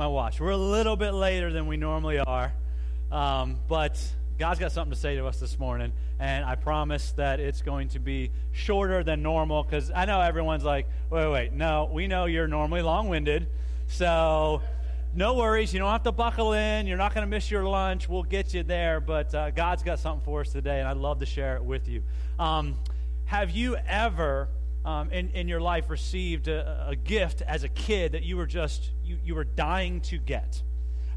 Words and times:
my 0.00 0.06
watch. 0.06 0.40
We're 0.40 0.48
a 0.48 0.56
little 0.56 0.96
bit 0.96 1.12
later 1.12 1.52
than 1.52 1.66
we 1.66 1.76
normally 1.76 2.18
are, 2.18 2.54
um, 3.12 3.60
but 3.68 4.02
God's 4.38 4.58
got 4.58 4.72
something 4.72 4.94
to 4.94 4.98
say 4.98 5.16
to 5.16 5.26
us 5.26 5.38
this 5.38 5.58
morning, 5.58 5.92
and 6.18 6.42
I 6.42 6.54
promise 6.54 7.12
that 7.18 7.38
it's 7.38 7.60
going 7.60 7.88
to 7.88 7.98
be 7.98 8.30
shorter 8.50 9.04
than 9.04 9.22
normal 9.22 9.62
because 9.62 9.90
I 9.94 10.06
know 10.06 10.18
everyone's 10.22 10.64
like, 10.64 10.86
wait, 11.10 11.30
wait, 11.30 11.52
no, 11.52 11.90
we 11.92 12.06
know 12.06 12.24
you're 12.24 12.48
normally 12.48 12.80
long 12.80 13.10
winded, 13.10 13.48
so 13.88 14.62
no 15.14 15.34
worries. 15.34 15.74
You 15.74 15.80
don't 15.80 15.92
have 15.92 16.04
to 16.04 16.12
buckle 16.12 16.54
in. 16.54 16.86
You're 16.86 16.96
not 16.96 17.12
going 17.12 17.26
to 17.26 17.30
miss 17.30 17.50
your 17.50 17.64
lunch. 17.64 18.08
We'll 18.08 18.22
get 18.22 18.54
you 18.54 18.62
there, 18.62 19.02
but 19.02 19.34
uh, 19.34 19.50
God's 19.50 19.82
got 19.82 19.98
something 19.98 20.24
for 20.24 20.40
us 20.40 20.50
today, 20.50 20.78
and 20.78 20.88
I'd 20.88 20.96
love 20.96 21.18
to 21.18 21.26
share 21.26 21.56
it 21.56 21.62
with 21.62 21.88
you. 21.88 22.02
Um, 22.38 22.78
have 23.26 23.50
you 23.50 23.76
ever 23.86 24.48
um, 24.84 25.10
in, 25.10 25.30
in 25.30 25.48
your 25.48 25.60
life 25.60 25.90
received 25.90 26.48
a, 26.48 26.88
a, 26.88 26.96
gift 26.96 27.42
as 27.42 27.64
a 27.64 27.68
kid 27.68 28.12
that 28.12 28.22
you 28.22 28.36
were 28.36 28.46
just 28.46 28.90
you, 29.04 29.18
you 29.24 29.34
were 29.34 29.44
dying 29.44 30.00
to 30.02 30.18
get. 30.18 30.62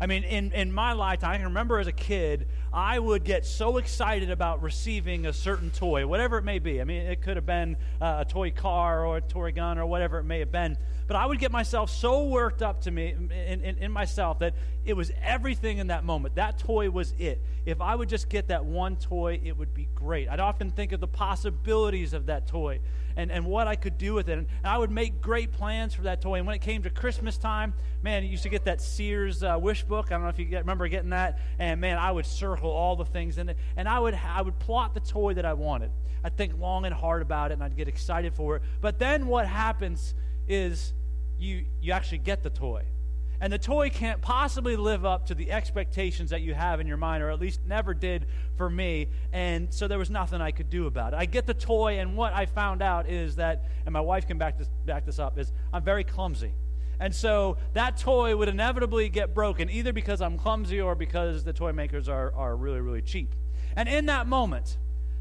I 0.01 0.05
mean 0.05 0.23
in, 0.23 0.51
in 0.51 0.73
my 0.73 0.91
lifetime 0.93 1.31
i 1.31 1.37
can 1.37 1.45
remember 1.45 1.79
as 1.79 1.87
a 1.87 1.93
kid 1.93 2.47
i 2.73 2.99
would 2.99 3.23
get 3.23 3.45
so 3.45 3.77
excited 3.77 4.29
about 4.31 4.61
receiving 4.61 5.27
a 5.27 5.31
certain 5.31 5.69
toy 5.69 6.05
whatever 6.05 6.37
it 6.37 6.43
may 6.43 6.59
be. 6.59 6.81
I 6.81 6.83
mean 6.83 7.03
it 7.03 7.21
could 7.21 7.37
have 7.37 7.45
been 7.45 7.77
uh, 8.01 8.17
a 8.19 8.25
toy 8.25 8.51
car 8.51 9.05
or 9.05 9.17
a 9.17 9.21
toy 9.21 9.53
gun 9.53 9.77
or 9.77 9.85
whatever 9.85 10.19
it 10.19 10.23
may 10.23 10.39
have 10.39 10.51
been 10.51 10.77
but 11.07 11.15
i 11.15 11.25
would 11.25 11.39
get 11.39 11.51
myself 11.51 11.89
so 11.89 12.25
worked 12.25 12.61
up 12.61 12.81
to 12.81 12.91
me 12.91 13.11
in, 13.11 13.61
in, 13.61 13.77
in 13.77 13.91
myself 13.91 14.39
that 14.39 14.53
it 14.85 14.93
was 14.93 15.11
everything 15.21 15.77
in 15.77 15.87
that 15.87 16.03
moment 16.03 16.35
that 16.35 16.57
toy 16.57 16.89
was 16.89 17.13
it 17.17 17.41
if 17.65 17.81
i 17.81 17.95
would 17.95 18.09
just 18.09 18.29
get 18.29 18.47
that 18.47 18.65
one 18.65 18.95
toy 18.95 19.39
it 19.43 19.57
would 19.57 19.73
be 19.73 19.87
great 19.95 20.29
i'd 20.29 20.39
often 20.39 20.71
think 20.71 20.91
of 20.91 20.99
the 20.99 21.07
possibilities 21.07 22.13
of 22.13 22.27
that 22.27 22.47
toy 22.47 22.79
and, 23.15 23.31
and 23.31 23.45
what 23.45 23.67
I 23.67 23.75
could 23.75 23.97
do 23.97 24.13
with 24.13 24.29
it. 24.29 24.37
And 24.37 24.47
I 24.63 24.77
would 24.77 24.91
make 24.91 25.21
great 25.21 25.51
plans 25.51 25.93
for 25.93 26.03
that 26.03 26.21
toy. 26.21 26.35
And 26.35 26.47
when 26.47 26.55
it 26.55 26.61
came 26.61 26.83
to 26.83 26.89
Christmas 26.89 27.37
time, 27.37 27.73
man, 28.01 28.23
you 28.23 28.29
used 28.29 28.43
to 28.43 28.49
get 28.49 28.65
that 28.65 28.81
Sears 28.81 29.43
uh, 29.43 29.57
wish 29.59 29.83
book. 29.83 30.07
I 30.07 30.15
don't 30.15 30.23
know 30.23 30.29
if 30.29 30.39
you 30.39 30.45
get, 30.45 30.59
remember 30.59 30.87
getting 30.87 31.11
that. 31.11 31.39
And 31.59 31.79
man, 31.79 31.97
I 31.97 32.11
would 32.11 32.25
circle 32.25 32.71
all 32.71 32.95
the 32.95 33.05
things 33.05 33.37
in 33.37 33.49
it. 33.49 33.57
And 33.77 33.87
I 33.87 33.99
would, 33.99 34.13
I 34.13 34.41
would 34.41 34.59
plot 34.59 34.93
the 34.93 34.99
toy 34.99 35.33
that 35.35 35.45
I 35.45 35.53
wanted. 35.53 35.91
I'd 36.23 36.37
think 36.37 36.57
long 36.57 36.85
and 36.85 36.93
hard 36.93 37.21
about 37.21 37.51
it 37.51 37.55
and 37.55 37.63
I'd 37.63 37.75
get 37.75 37.87
excited 37.87 38.33
for 38.33 38.55
it. 38.55 38.63
But 38.81 38.97
then 38.97 39.27
what 39.27 39.45
happens 39.45 40.15
is 40.47 40.93
you, 41.37 41.65
you 41.81 41.91
actually 41.91 42.19
get 42.19 42.43
the 42.43 42.49
toy. 42.49 42.85
And 43.41 43.51
the 43.51 43.57
toy 43.57 43.89
can't 43.89 44.21
possibly 44.21 44.77
live 44.77 45.05
up 45.05 45.25
to 45.25 45.35
the 45.35 45.51
expectations 45.51 46.29
that 46.29 46.41
you 46.41 46.53
have 46.53 46.79
in 46.79 46.87
your 46.87 46.95
mind, 46.95 47.21
or 47.21 47.29
at 47.29 47.41
least 47.41 47.59
never 47.67 47.93
did 47.93 48.25
for 48.55 48.69
me. 48.69 49.09
And 49.33 49.73
so 49.73 49.89
there 49.89 49.99
was 49.99 50.09
nothing 50.09 50.39
I 50.39 50.51
could 50.51 50.69
do 50.69 50.87
about 50.87 51.11
it. 51.13 51.17
I 51.17 51.25
get 51.25 51.45
the 51.45 51.53
toy, 51.53 51.99
and 51.99 52.15
what 52.15 52.31
I 52.31 52.45
found 52.45 52.81
out 52.81 53.09
is 53.09 53.35
that, 53.35 53.65
and 53.85 53.91
my 53.91 53.99
wife 53.99 54.27
can 54.27 54.37
back 54.37 54.57
this, 54.57 54.69
back 54.85 55.05
this 55.05 55.19
up, 55.19 55.37
is 55.37 55.51
I'm 55.73 55.83
very 55.83 56.05
clumsy. 56.05 56.53
And 57.01 57.13
so 57.13 57.57
that 57.73 57.97
toy 57.97 58.33
would 58.33 58.47
inevitably 58.47 59.09
get 59.09 59.33
broken, 59.33 59.69
either 59.69 59.91
because 59.91 60.21
I'm 60.21 60.37
clumsy 60.37 60.79
or 60.79 60.95
because 60.95 61.43
the 61.43 61.51
toy 61.51 61.73
makers 61.73 62.07
are, 62.07 62.33
are 62.35 62.55
really, 62.55 62.79
really 62.79 63.01
cheap. 63.01 63.35
And 63.75 63.89
in 63.89 64.05
that 64.05 64.25
moment, 64.25 64.77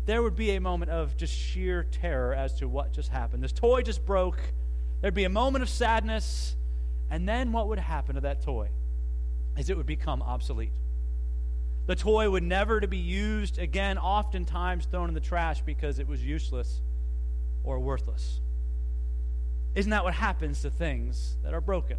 there 0.07 0.23
would 0.23 0.37
be 0.37 0.51
a 0.53 0.61
moment 0.61 0.93
of 0.93 1.17
just 1.17 1.35
sheer 1.35 1.83
terror 1.83 2.35
as 2.35 2.55
to 2.61 2.69
what 2.69 2.93
just 2.93 3.11
happened. 3.11 3.43
This 3.43 3.53
toy 3.53 3.83
just 3.83 4.07
broke. 4.07 4.39
There'd 5.03 5.13
be 5.13 5.25
a 5.25 5.29
moment 5.29 5.63
of 5.63 5.69
sadness 5.69 6.57
and 7.11 7.29
then 7.29 7.53
what 7.53 7.69
would 7.69 7.79
happen 7.79 8.15
to 8.15 8.23
that 8.23 8.41
toy? 8.41 8.71
Is 9.59 9.69
it 9.69 9.77
would 9.77 9.85
become 9.85 10.23
obsolete. 10.23 10.73
The 11.85 11.97
toy 11.97 12.31
would 12.31 12.43
never 12.43 12.81
to 12.81 12.89
be 12.89 12.97
used 12.97 13.59
again, 13.59 13.99
oftentimes 13.99 14.87
thrown 14.87 15.09
in 15.09 15.15
the 15.15 15.21
trash 15.21 15.61
because 15.61 15.99
it 15.99 16.09
was 16.09 16.25
useless 16.25 16.81
or 17.65 17.81
worthless. 17.81 18.41
Isn't 19.75 19.91
that 19.91 20.05
what 20.05 20.15
happens 20.15 20.63
to 20.63 20.71
things 20.71 21.37
that 21.43 21.53
are 21.53 21.61
broken? 21.61 21.99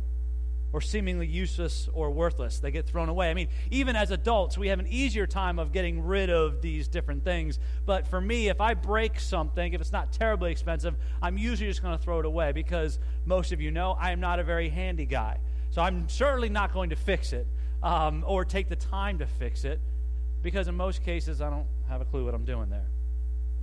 Or 0.74 0.82
seemingly 0.82 1.28
useless 1.28 1.88
or 1.94 2.10
worthless. 2.10 2.60
They 2.60 2.72
get 2.72 2.88
thrown 2.88 3.08
away. 3.08 3.30
I 3.30 3.36
mean, 3.36 3.48
even 3.70 3.96
as 3.96 4.10
adults, 4.10 4.58
we 4.58 4.70
have 4.70 4.80
an 4.80 4.88
easier 4.88 5.28
time 5.28 5.60
of 5.60 5.72
getting 5.72 6.04
rid 6.04 6.32
of 6.32 6.62
these 6.62 6.88
different 6.88 7.24
things. 7.24 7.60
But 7.86 8.08
for 8.08 8.20
me, 8.20 8.50
if 8.50 8.60
I 8.60 8.74
break 8.74 9.20
something, 9.20 9.74
if 9.74 9.80
it's 9.80 9.92
not 9.92 10.12
terribly 10.12 10.52
expensive, 10.52 10.96
I'm 11.22 11.38
usually 11.38 11.70
just 11.70 11.84
going 11.84 11.96
to 11.96 12.03
throw 12.03 12.20
it 12.20 12.25
away 12.25 12.52
because 12.52 12.97
most 13.24 13.52
of 13.52 13.62
you 13.62 13.70
know 13.70 13.96
I 14.00 14.12
am 14.12 14.20
not 14.20 14.40
a 14.40 14.44
very 14.44 14.70
handy 14.70 15.06
guy. 15.06 15.38
So 15.70 15.81
I'm 15.81 16.09
certainly 16.09 16.50
not 16.50 16.74
going 16.74 16.90
to 16.90 16.96
fix 16.96 17.34
it 17.34 17.46
um, 17.84 18.24
or 18.28 18.44
take 18.44 18.68
the 18.68 18.76
time 18.76 19.20
to 19.20 19.28
fix 19.28 19.66
it 19.66 19.80
because 20.42 20.68
in 20.68 20.76
most 20.76 21.03
cases 21.03 21.40
I 21.40 21.52
don't 21.52 21.68
have 21.88 22.02
a 22.02 22.06
clue 22.06 22.26
what 22.26 22.34
I'm 22.34 22.46
doing 22.46 22.70
there. 22.72 22.88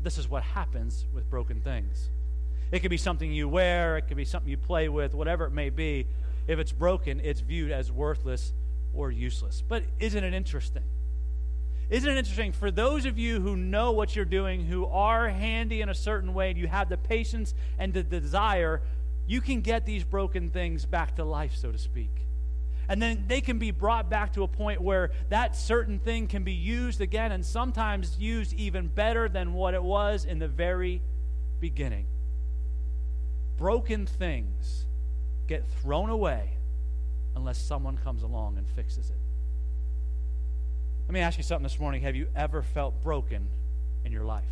This 0.02 0.16
is 0.16 0.28
what 0.28 0.44
happens 0.44 1.06
with 1.12 1.28
broken 1.28 1.60
things. 1.60 2.08
It 2.70 2.80
could 2.80 2.90
be 2.90 2.96
something 2.96 3.32
you 3.32 3.48
wear, 3.48 3.96
it 3.96 4.02
could 4.02 4.16
be 4.16 4.24
something 4.24 4.48
you 4.48 4.56
play 4.56 4.88
with, 4.88 5.12
whatever 5.12 5.44
it 5.44 5.50
may 5.50 5.70
be 5.70 6.06
if 6.46 6.58
it's 6.58 6.72
broken, 6.72 7.20
it's 7.22 7.40
viewed 7.40 7.70
as 7.70 7.90
worthless 7.90 8.52
or 8.92 9.10
useless. 9.10 9.62
But 9.66 9.84
isn't 9.98 10.22
it 10.22 10.34
interesting? 10.34 10.82
Isn't 11.90 12.08
it 12.08 12.18
interesting 12.18 12.52
for 12.52 12.70
those 12.70 13.04
of 13.04 13.18
you 13.18 13.40
who 13.40 13.56
know 13.56 13.90
what 13.90 14.14
you're 14.14 14.24
doing, 14.24 14.64
who 14.64 14.86
are 14.86 15.28
handy 15.28 15.80
in 15.80 15.88
a 15.88 15.94
certain 15.94 16.34
way, 16.34 16.50
and 16.50 16.58
you 16.58 16.68
have 16.68 16.88
the 16.88 16.96
patience 16.96 17.52
and 17.78 17.92
the 17.92 18.04
desire, 18.04 18.80
you 19.26 19.40
can 19.40 19.60
get 19.60 19.86
these 19.86 20.04
broken 20.04 20.50
things 20.50 20.86
back 20.86 21.16
to 21.16 21.24
life, 21.24 21.56
so 21.56 21.72
to 21.72 21.78
speak. 21.78 22.10
And 22.88 23.00
then 23.00 23.24
they 23.28 23.40
can 23.40 23.58
be 23.58 23.70
brought 23.70 24.10
back 24.10 24.32
to 24.32 24.42
a 24.42 24.48
point 24.48 24.80
where 24.80 25.10
that 25.28 25.54
certain 25.54 26.00
thing 26.00 26.26
can 26.26 26.42
be 26.42 26.52
used 26.52 27.00
again 27.00 27.30
and 27.30 27.44
sometimes 27.44 28.18
used 28.18 28.52
even 28.54 28.88
better 28.88 29.28
than 29.28 29.52
what 29.52 29.74
it 29.74 29.82
was 29.82 30.24
in 30.24 30.40
the 30.40 30.48
very 30.48 31.00
beginning. 31.60 32.06
Broken 33.56 34.06
things 34.06 34.86
get 35.50 35.68
thrown 35.82 36.10
away 36.10 36.48
unless 37.34 37.58
someone 37.58 37.98
comes 37.98 38.22
along 38.22 38.56
and 38.56 38.68
fixes 38.68 39.10
it. 39.10 39.18
Let 41.08 41.12
me 41.12 41.18
ask 41.18 41.38
you 41.38 41.42
something 41.42 41.64
this 41.64 41.80
morning. 41.80 42.02
Have 42.02 42.14
you 42.14 42.28
ever 42.36 42.62
felt 42.62 43.02
broken 43.02 43.48
in 44.04 44.12
your 44.12 44.24
life? 44.24 44.44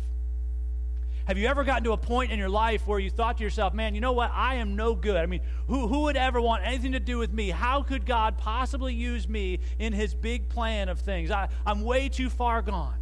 Have 1.25 1.37
you 1.37 1.47
ever 1.47 1.63
gotten 1.63 1.85
to 1.85 1.93
a 1.93 1.97
point 1.97 2.33
in 2.33 2.39
your 2.39 2.49
life 2.49 2.85
where 2.85 2.99
you 2.99 3.09
thought 3.09 3.37
to 3.37 3.43
yourself, 3.45 3.73
man, 3.73 3.95
you 3.95 4.01
know 4.01 4.11
what? 4.11 4.29
I 4.33 4.55
am 4.55 4.75
no 4.75 4.93
good. 4.93 5.15
I 5.15 5.25
mean, 5.25 5.39
who, 5.67 5.87
who 5.87 6.01
would 6.01 6.17
ever 6.17 6.41
want 6.41 6.65
anything 6.65 6.91
to 6.91 6.99
do 6.99 7.17
with 7.17 7.31
me? 7.31 7.49
How 7.49 7.81
could 7.81 8.05
God 8.05 8.37
possibly 8.37 8.93
use 8.93 9.25
me 9.25 9.59
in 9.77 9.93
his 9.93 10.13
big 10.13 10.49
plan 10.49 10.89
of 10.89 10.99
things? 10.99 11.31
I, 11.31 11.47
I'm 11.65 11.81
way 11.81 12.09
too 12.09 12.29
far 12.29 12.61
gone. 12.61 12.97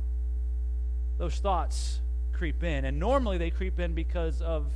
Those 1.18 1.38
thoughts 1.38 2.00
creep 2.31 2.63
in, 2.63 2.86
and 2.86 3.00
normally 3.00 3.40
they 3.40 3.50
creep 3.50 3.80
in 3.80 3.96
because 3.96 4.40
of 4.44 4.68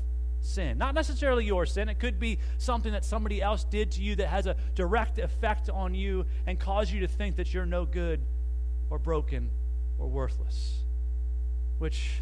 sin. 0.41 0.77
Not 0.77 0.93
necessarily 0.95 1.45
your 1.45 1.65
sin, 1.65 1.89
it 1.89 1.99
could 1.99 2.19
be 2.19 2.39
something 2.57 2.91
that 2.91 3.05
somebody 3.05 3.41
else 3.41 3.63
did 3.63 3.91
to 3.93 4.01
you 4.01 4.15
that 4.17 4.27
has 4.27 4.47
a 4.47 4.55
direct 4.75 5.19
effect 5.19 5.69
on 5.69 5.93
you 5.93 6.25
and 6.45 6.59
cause 6.59 6.91
you 6.91 7.01
to 7.01 7.07
think 7.07 7.37
that 7.37 7.53
you're 7.53 7.65
no 7.65 7.85
good 7.85 8.21
or 8.89 8.99
broken 8.99 9.49
or 9.97 10.07
worthless. 10.07 10.79
Which, 11.77 12.21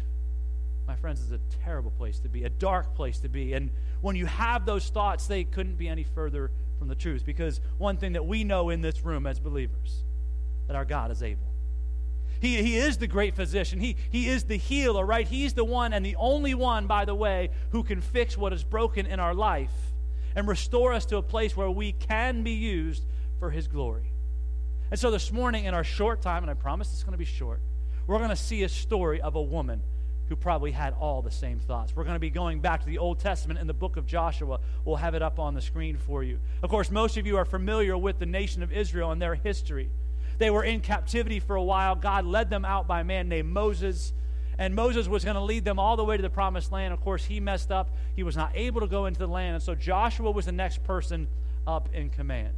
my 0.86 0.96
friends, 0.96 1.20
is 1.20 1.32
a 1.32 1.40
terrible 1.64 1.90
place 1.90 2.20
to 2.20 2.28
be, 2.28 2.44
a 2.44 2.50
dark 2.50 2.94
place 2.94 3.18
to 3.20 3.28
be. 3.28 3.52
And 3.54 3.70
when 4.00 4.16
you 4.16 4.26
have 4.26 4.64
those 4.64 4.88
thoughts, 4.88 5.26
they 5.26 5.44
couldn't 5.44 5.76
be 5.76 5.88
any 5.88 6.04
further 6.04 6.50
from 6.78 6.88
the 6.88 6.94
truth. 6.94 7.24
Because 7.26 7.60
one 7.78 7.96
thing 7.96 8.12
that 8.12 8.24
we 8.24 8.44
know 8.44 8.70
in 8.70 8.80
this 8.80 9.04
room 9.04 9.26
as 9.26 9.40
believers, 9.40 10.04
that 10.66 10.76
our 10.76 10.84
God 10.84 11.10
is 11.10 11.22
able. 11.22 11.49
He, 12.40 12.62
he 12.62 12.78
is 12.78 12.96
the 12.96 13.06
great 13.06 13.34
physician. 13.34 13.80
He, 13.80 13.96
he 14.10 14.28
is 14.28 14.44
the 14.44 14.56
healer, 14.56 15.04
right? 15.04 15.28
He's 15.28 15.52
the 15.52 15.64
one 15.64 15.92
and 15.92 16.04
the 16.04 16.16
only 16.16 16.54
one, 16.54 16.86
by 16.86 17.04
the 17.04 17.14
way, 17.14 17.50
who 17.70 17.82
can 17.82 18.00
fix 18.00 18.36
what 18.36 18.52
is 18.52 18.64
broken 18.64 19.06
in 19.06 19.20
our 19.20 19.34
life 19.34 19.72
and 20.34 20.48
restore 20.48 20.92
us 20.92 21.04
to 21.06 21.18
a 21.18 21.22
place 21.22 21.56
where 21.56 21.70
we 21.70 21.92
can 21.92 22.42
be 22.42 22.52
used 22.52 23.04
for 23.38 23.50
His 23.50 23.68
glory. 23.68 24.12
And 24.90 24.98
so 24.98 25.10
this 25.10 25.30
morning, 25.30 25.66
in 25.66 25.74
our 25.74 25.84
short 25.84 26.22
time, 26.22 26.42
and 26.42 26.50
I 26.50 26.54
promise 26.54 26.92
it's 26.92 27.02
going 27.02 27.12
to 27.12 27.18
be 27.18 27.24
short, 27.24 27.60
we're 28.06 28.18
going 28.18 28.30
to 28.30 28.36
see 28.36 28.62
a 28.62 28.68
story 28.68 29.20
of 29.20 29.34
a 29.34 29.42
woman 29.42 29.82
who 30.28 30.36
probably 30.36 30.70
had 30.70 30.94
all 30.94 31.22
the 31.22 31.30
same 31.30 31.58
thoughts. 31.58 31.94
We're 31.94 32.04
going 32.04 32.14
to 32.14 32.20
be 32.20 32.30
going 32.30 32.60
back 32.60 32.80
to 32.80 32.86
the 32.86 32.98
Old 32.98 33.18
Testament 33.18 33.58
in 33.58 33.66
the 33.66 33.74
book 33.74 33.96
of 33.96 34.06
Joshua. 34.06 34.60
We'll 34.84 34.96
have 34.96 35.14
it 35.14 35.22
up 35.22 35.38
on 35.38 35.54
the 35.54 35.60
screen 35.60 35.96
for 35.96 36.22
you. 36.22 36.38
Of 36.62 36.70
course, 36.70 36.90
most 36.90 37.16
of 37.16 37.26
you 37.26 37.36
are 37.36 37.44
familiar 37.44 37.98
with 37.98 38.18
the 38.18 38.26
nation 38.26 38.62
of 38.62 38.72
Israel 38.72 39.10
and 39.10 39.20
their 39.20 39.34
history. 39.34 39.90
They 40.40 40.50
were 40.50 40.64
in 40.64 40.80
captivity 40.80 41.38
for 41.38 41.54
a 41.54 41.62
while. 41.62 41.94
God 41.94 42.24
led 42.24 42.48
them 42.48 42.64
out 42.64 42.88
by 42.88 43.02
a 43.02 43.04
man 43.04 43.28
named 43.28 43.50
Moses. 43.50 44.14
And 44.56 44.74
Moses 44.74 45.06
was 45.06 45.22
going 45.22 45.36
to 45.36 45.42
lead 45.42 45.66
them 45.66 45.78
all 45.78 45.98
the 45.98 46.04
way 46.04 46.16
to 46.16 46.22
the 46.22 46.30
promised 46.30 46.72
land. 46.72 46.94
Of 46.94 47.02
course, 47.02 47.26
he 47.26 47.40
messed 47.40 47.70
up. 47.70 47.94
He 48.16 48.22
was 48.22 48.38
not 48.38 48.52
able 48.54 48.80
to 48.80 48.86
go 48.86 49.04
into 49.04 49.18
the 49.18 49.28
land. 49.28 49.56
And 49.56 49.62
so 49.62 49.74
Joshua 49.74 50.30
was 50.30 50.46
the 50.46 50.52
next 50.52 50.82
person 50.82 51.28
up 51.66 51.90
in 51.92 52.08
command. 52.08 52.54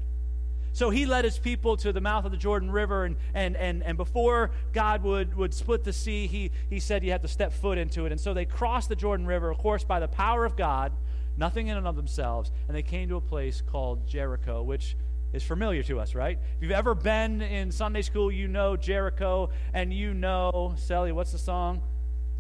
So 0.72 0.90
he 0.90 1.06
led 1.06 1.24
his 1.24 1.40
people 1.40 1.76
to 1.78 1.92
the 1.92 2.00
mouth 2.00 2.24
of 2.24 2.30
the 2.30 2.36
Jordan 2.36 2.70
River, 2.70 3.04
and, 3.04 3.16
and, 3.34 3.56
and, 3.56 3.82
and 3.82 3.96
before 3.98 4.52
God 4.72 5.02
would, 5.02 5.36
would 5.36 5.52
split 5.52 5.82
the 5.82 5.92
sea, 5.92 6.28
he, 6.28 6.52
he 6.70 6.78
said 6.78 7.02
you 7.04 7.10
had 7.10 7.22
to 7.22 7.28
step 7.28 7.52
foot 7.52 7.78
into 7.78 8.06
it. 8.06 8.12
And 8.12 8.20
so 8.20 8.32
they 8.32 8.46
crossed 8.46 8.88
the 8.88 8.96
Jordan 8.96 9.26
River, 9.26 9.50
of 9.50 9.58
course, 9.58 9.84
by 9.84 10.00
the 10.00 10.08
power 10.08 10.46
of 10.46 10.56
God, 10.56 10.92
nothing 11.36 11.66
in 11.66 11.76
and 11.76 11.86
of 11.86 11.96
themselves, 11.96 12.52
and 12.68 12.76
they 12.76 12.82
came 12.82 13.08
to 13.08 13.16
a 13.16 13.20
place 13.20 13.60
called 13.60 14.06
Jericho, 14.06 14.62
which 14.62 14.96
is 15.32 15.42
familiar 15.42 15.82
to 15.84 16.00
us, 16.00 16.14
right? 16.14 16.38
If 16.56 16.62
you've 16.62 16.72
ever 16.72 16.94
been 16.94 17.42
in 17.42 17.70
Sunday 17.70 18.02
school, 18.02 18.30
you 18.30 18.48
know 18.48 18.76
Jericho 18.76 19.50
and 19.72 19.92
you 19.92 20.14
know, 20.14 20.74
Sally, 20.76 21.12
what's 21.12 21.32
the 21.32 21.38
song? 21.38 21.82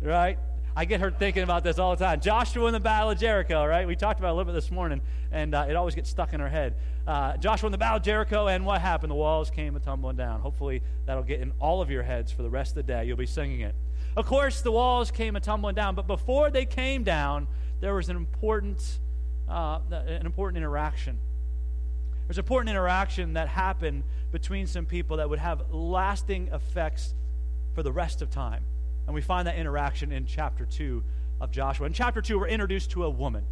Right? 0.00 0.38
I 0.74 0.86
get 0.86 1.00
her 1.00 1.10
thinking 1.10 1.42
about 1.42 1.64
this 1.64 1.78
all 1.78 1.94
the 1.94 2.02
time. 2.02 2.20
Joshua 2.20 2.66
in 2.66 2.72
the 2.72 2.80
Battle 2.80 3.10
of 3.10 3.18
Jericho, 3.18 3.64
right? 3.64 3.86
We 3.86 3.94
talked 3.94 4.18
about 4.18 4.28
it 4.28 4.32
a 4.32 4.34
little 4.36 4.52
bit 4.52 4.54
this 4.54 4.70
morning, 4.70 5.02
and 5.30 5.54
uh, 5.54 5.66
it 5.68 5.76
always 5.76 5.94
gets 5.94 6.08
stuck 6.08 6.32
in 6.32 6.40
her 6.40 6.48
head. 6.48 6.76
Uh, 7.06 7.36
Joshua 7.36 7.66
in 7.66 7.72
the 7.72 7.78
Battle 7.78 7.98
of 7.98 8.02
Jericho, 8.02 8.46
and 8.46 8.64
what 8.64 8.80
happened? 8.80 9.10
The 9.10 9.16
walls 9.16 9.50
came 9.50 9.76
a 9.76 9.80
tumbling 9.80 10.16
down. 10.16 10.40
Hopefully, 10.40 10.82
that'll 11.04 11.24
get 11.24 11.40
in 11.40 11.52
all 11.60 11.82
of 11.82 11.90
your 11.90 12.02
heads 12.02 12.32
for 12.32 12.42
the 12.42 12.48
rest 12.48 12.70
of 12.70 12.76
the 12.76 12.82
day. 12.84 13.04
You'll 13.04 13.18
be 13.18 13.26
singing 13.26 13.60
it. 13.60 13.74
Of 14.16 14.24
course, 14.24 14.62
the 14.62 14.72
walls 14.72 15.10
came 15.10 15.36
a 15.36 15.40
tumbling 15.40 15.74
down, 15.74 15.94
but 15.94 16.06
before 16.06 16.50
they 16.50 16.64
came 16.64 17.02
down, 17.02 17.48
there 17.80 17.94
was 17.94 18.08
an 18.08 18.16
important, 18.16 18.98
uh, 19.48 19.80
an 19.90 20.24
important 20.24 20.56
interaction. 20.56 21.18
There's 22.32 22.38
an 22.38 22.44
important 22.44 22.70
interaction 22.70 23.34
that 23.34 23.48
happened 23.48 24.04
between 24.30 24.66
some 24.66 24.86
people 24.86 25.18
that 25.18 25.28
would 25.28 25.38
have 25.38 25.70
lasting 25.70 26.48
effects 26.50 27.12
for 27.74 27.82
the 27.82 27.92
rest 27.92 28.22
of 28.22 28.30
time. 28.30 28.64
And 29.04 29.14
we 29.14 29.20
find 29.20 29.46
that 29.46 29.56
interaction 29.56 30.12
in 30.12 30.24
chapter 30.24 30.64
2 30.64 31.04
of 31.42 31.50
Joshua. 31.50 31.84
In 31.84 31.92
chapter 31.92 32.22
2, 32.22 32.38
we're 32.38 32.48
introduced 32.48 32.92
to 32.92 33.04
a 33.04 33.10
woman. 33.10 33.44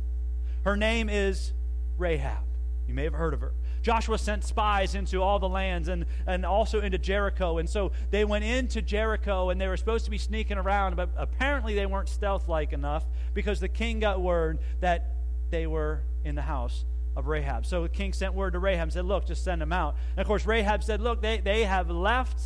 Her 0.65 0.79
name 0.79 1.11
is 1.11 1.53
Rahab. 1.99 2.43
You 2.89 2.95
may 2.95 3.05
have 3.05 3.13
heard 3.13 3.35
of 3.35 3.43
her. 3.43 3.53
Joshua 3.83 4.17
sent 4.17 4.45
spies 4.45 4.95
into 4.95 5.21
all 5.21 5.39
the 5.39 5.47
lands 5.47 5.89
and, 5.89 6.07
and 6.27 6.47
also 6.47 6.81
into 6.81 6.97
Jericho. 6.97 7.59
And 7.59 7.69
so 7.69 7.93
they 8.09 8.25
went 8.25 8.47
into 8.47 8.81
Jericho 8.81 9.51
and 9.51 9.61
they 9.61 9.69
were 9.69 9.77
supposed 9.77 10.07
to 10.07 10.11
be 10.11 10.17
sneaking 10.17 10.57
around, 10.57 10.97
but 10.97 11.11
apparently 11.19 11.75
they 11.75 11.85
weren't 11.85 12.09
stealth 12.09 12.49
like 12.49 12.73
enough 12.73 13.05
because 13.35 13.61
the 13.61 13.69
king 13.69 14.01
got 14.01 14.23
word 14.23 14.59
that 14.81 15.17
they 15.51 15.67
were 15.67 16.01
in 16.25 16.35
the 16.35 16.41
house 16.41 16.87
of 17.17 17.27
Rahab. 17.27 17.67
So 17.67 17.83
the 17.83 17.89
king 17.89 18.13
sent 18.13 18.35
word 18.35 18.53
to 18.53 18.59
Rahab 18.59 18.85
and 18.85 18.93
said, 18.93 19.05
Look, 19.05 19.27
just 19.27 19.45
send 19.45 19.61
them 19.61 19.73
out. 19.73 19.97
And 20.17 20.21
of 20.21 20.27
course, 20.27 20.47
Rahab 20.47 20.83
said, 20.83 21.01
Look, 21.01 21.23
they, 21.23 21.39
they 21.39 21.65
have 21.65 21.91
left, 21.91 22.41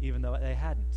even 0.00 0.22
though 0.22 0.36
they 0.40 0.54
hadn't. 0.54 0.94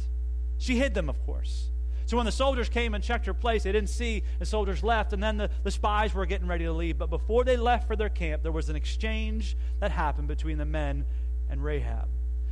She 0.58 0.78
hid 0.78 0.94
them, 0.94 1.10
of 1.10 1.24
course. 1.26 1.70
So 2.06 2.18
when 2.18 2.26
the 2.26 2.32
soldiers 2.32 2.70
came 2.70 2.96
and 2.96 3.04
checked 3.04 3.28
her 3.28 3.36
place, 3.36 3.64
they 3.64 3.72
didn't 3.72 3.92
see 3.92 4.24
the 4.40 4.46
soldiers 4.46 4.82
left, 4.82 5.14
and 5.14 5.22
then 5.22 5.38
the, 5.38 5.52
the 5.64 5.70
spies 5.70 6.14
were 6.14 6.26
getting 6.26 6.48
ready 6.48 6.66
to 6.66 6.74
leave. 6.74 6.98
But 6.98 7.12
before 7.12 7.44
they 7.44 7.56
left 7.56 7.88
for 7.88 7.96
their 7.96 8.10
camp, 8.10 8.42
there 8.42 8.52
was 8.52 8.68
an 8.68 8.76
exchange 8.76 9.56
that 9.80 9.92
happened 9.92 10.28
between 10.28 10.58
the 10.58 10.66
men 10.66 11.06
and 11.52 11.64
Rahab. 11.64 12.08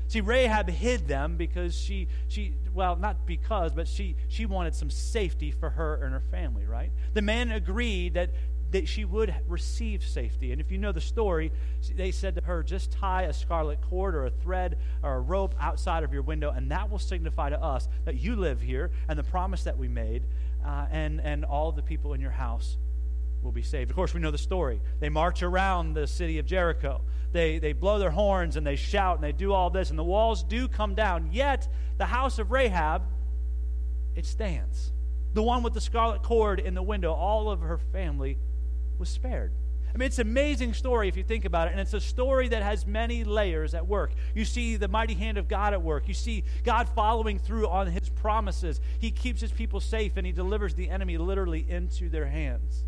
See, 0.09 0.21
Rahab 0.21 0.69
hid 0.69 1.07
them 1.07 1.37
because 1.37 1.75
she, 1.75 2.07
she 2.27 2.53
well, 2.73 2.95
not 2.95 3.25
because, 3.25 3.73
but 3.73 3.87
she, 3.87 4.15
she 4.29 4.45
wanted 4.45 4.75
some 4.75 4.89
safety 4.89 5.51
for 5.51 5.71
her 5.71 6.03
and 6.03 6.13
her 6.13 6.21
family, 6.31 6.65
right? 6.65 6.91
The 7.13 7.23
men 7.23 7.51
agreed 7.51 8.13
that 8.13 8.29
that 8.71 8.87
she 8.87 9.05
would 9.05 9.33
receive 9.47 10.03
safety. 10.03 10.51
And 10.51 10.59
if 10.59 10.71
you 10.71 10.77
know 10.77 10.91
the 10.91 11.01
story, 11.01 11.51
they 11.95 12.11
said 12.11 12.35
to 12.35 12.41
her, 12.41 12.63
just 12.63 12.91
tie 12.91 13.23
a 13.23 13.33
scarlet 13.33 13.79
cord 13.81 14.15
or 14.15 14.25
a 14.25 14.29
thread 14.29 14.77
or 15.03 15.15
a 15.15 15.19
rope 15.19 15.55
outside 15.59 16.03
of 16.03 16.11
your 16.11 16.21
window, 16.21 16.51
and 16.51 16.71
that 16.71 16.89
will 16.89 16.99
signify 16.99 17.49
to 17.49 17.61
us 17.61 17.87
that 18.05 18.15
you 18.15 18.35
live 18.35 18.61
here 18.61 18.91
and 19.07 19.17
the 19.17 19.23
promise 19.23 19.63
that 19.63 19.77
we 19.77 19.87
made, 19.87 20.23
uh, 20.65 20.85
and, 20.91 21.21
and 21.21 21.45
all 21.45 21.71
the 21.71 21.81
people 21.81 22.13
in 22.13 22.21
your 22.21 22.31
house 22.31 22.77
will 23.41 23.51
be 23.51 23.61
saved. 23.61 23.89
Of 23.89 23.95
course, 23.95 24.13
we 24.13 24.19
know 24.19 24.31
the 24.31 24.37
story. 24.37 24.81
They 24.99 25.09
march 25.09 25.43
around 25.43 25.93
the 25.93 26.07
city 26.07 26.39
of 26.39 26.45
Jericho. 26.45 27.01
They, 27.31 27.59
they 27.59 27.73
blow 27.73 27.99
their 27.99 28.09
horns 28.09 28.55
and 28.55 28.65
they 28.65 28.75
shout 28.75 29.15
and 29.15 29.23
they 29.23 29.31
do 29.31 29.53
all 29.53 29.69
this, 29.69 29.89
and 29.89 29.99
the 29.99 30.03
walls 30.03 30.43
do 30.43 30.67
come 30.67 30.95
down. 30.95 31.29
Yet, 31.31 31.67
the 31.97 32.05
house 32.05 32.39
of 32.39 32.51
Rahab, 32.51 33.03
it 34.15 34.25
stands. 34.25 34.91
The 35.33 35.43
one 35.43 35.61
with 35.61 35.73
the 35.73 35.81
scarlet 35.81 36.23
cord 36.23 36.59
in 36.59 36.73
the 36.73 36.81
window, 36.81 37.13
all 37.13 37.49
of 37.51 37.61
her 37.61 37.77
family 37.77 38.39
was 38.99 39.09
spared. 39.09 39.53
I 39.93 39.97
mean, 39.97 40.07
it's 40.07 40.19
an 40.19 40.27
amazing 40.27 40.73
story 40.73 41.07
if 41.07 41.17
you 41.17 41.23
think 41.23 41.45
about 41.45 41.69
it, 41.69 41.71
and 41.71 41.79
it's 41.79 41.93
a 41.93 42.01
story 42.01 42.49
that 42.49 42.61
has 42.61 42.85
many 42.85 43.23
layers 43.23 43.73
at 43.73 43.87
work. 43.87 44.11
You 44.35 44.45
see 44.45 44.75
the 44.75 44.87
mighty 44.87 45.15
hand 45.15 45.37
of 45.37 45.47
God 45.47 45.73
at 45.73 45.81
work. 45.81 46.07
You 46.07 46.13
see 46.13 46.43
God 46.63 46.87
following 46.89 47.39
through 47.39 47.67
on 47.67 47.87
his 47.87 48.09
promises. 48.09 48.79
He 48.99 49.09
keeps 49.09 49.41
his 49.41 49.51
people 49.51 49.79
safe, 49.79 50.17
and 50.17 50.25
he 50.25 50.31
delivers 50.31 50.75
the 50.75 50.89
enemy 50.89 51.17
literally 51.17 51.65
into 51.67 52.09
their 52.09 52.27
hands. 52.27 52.85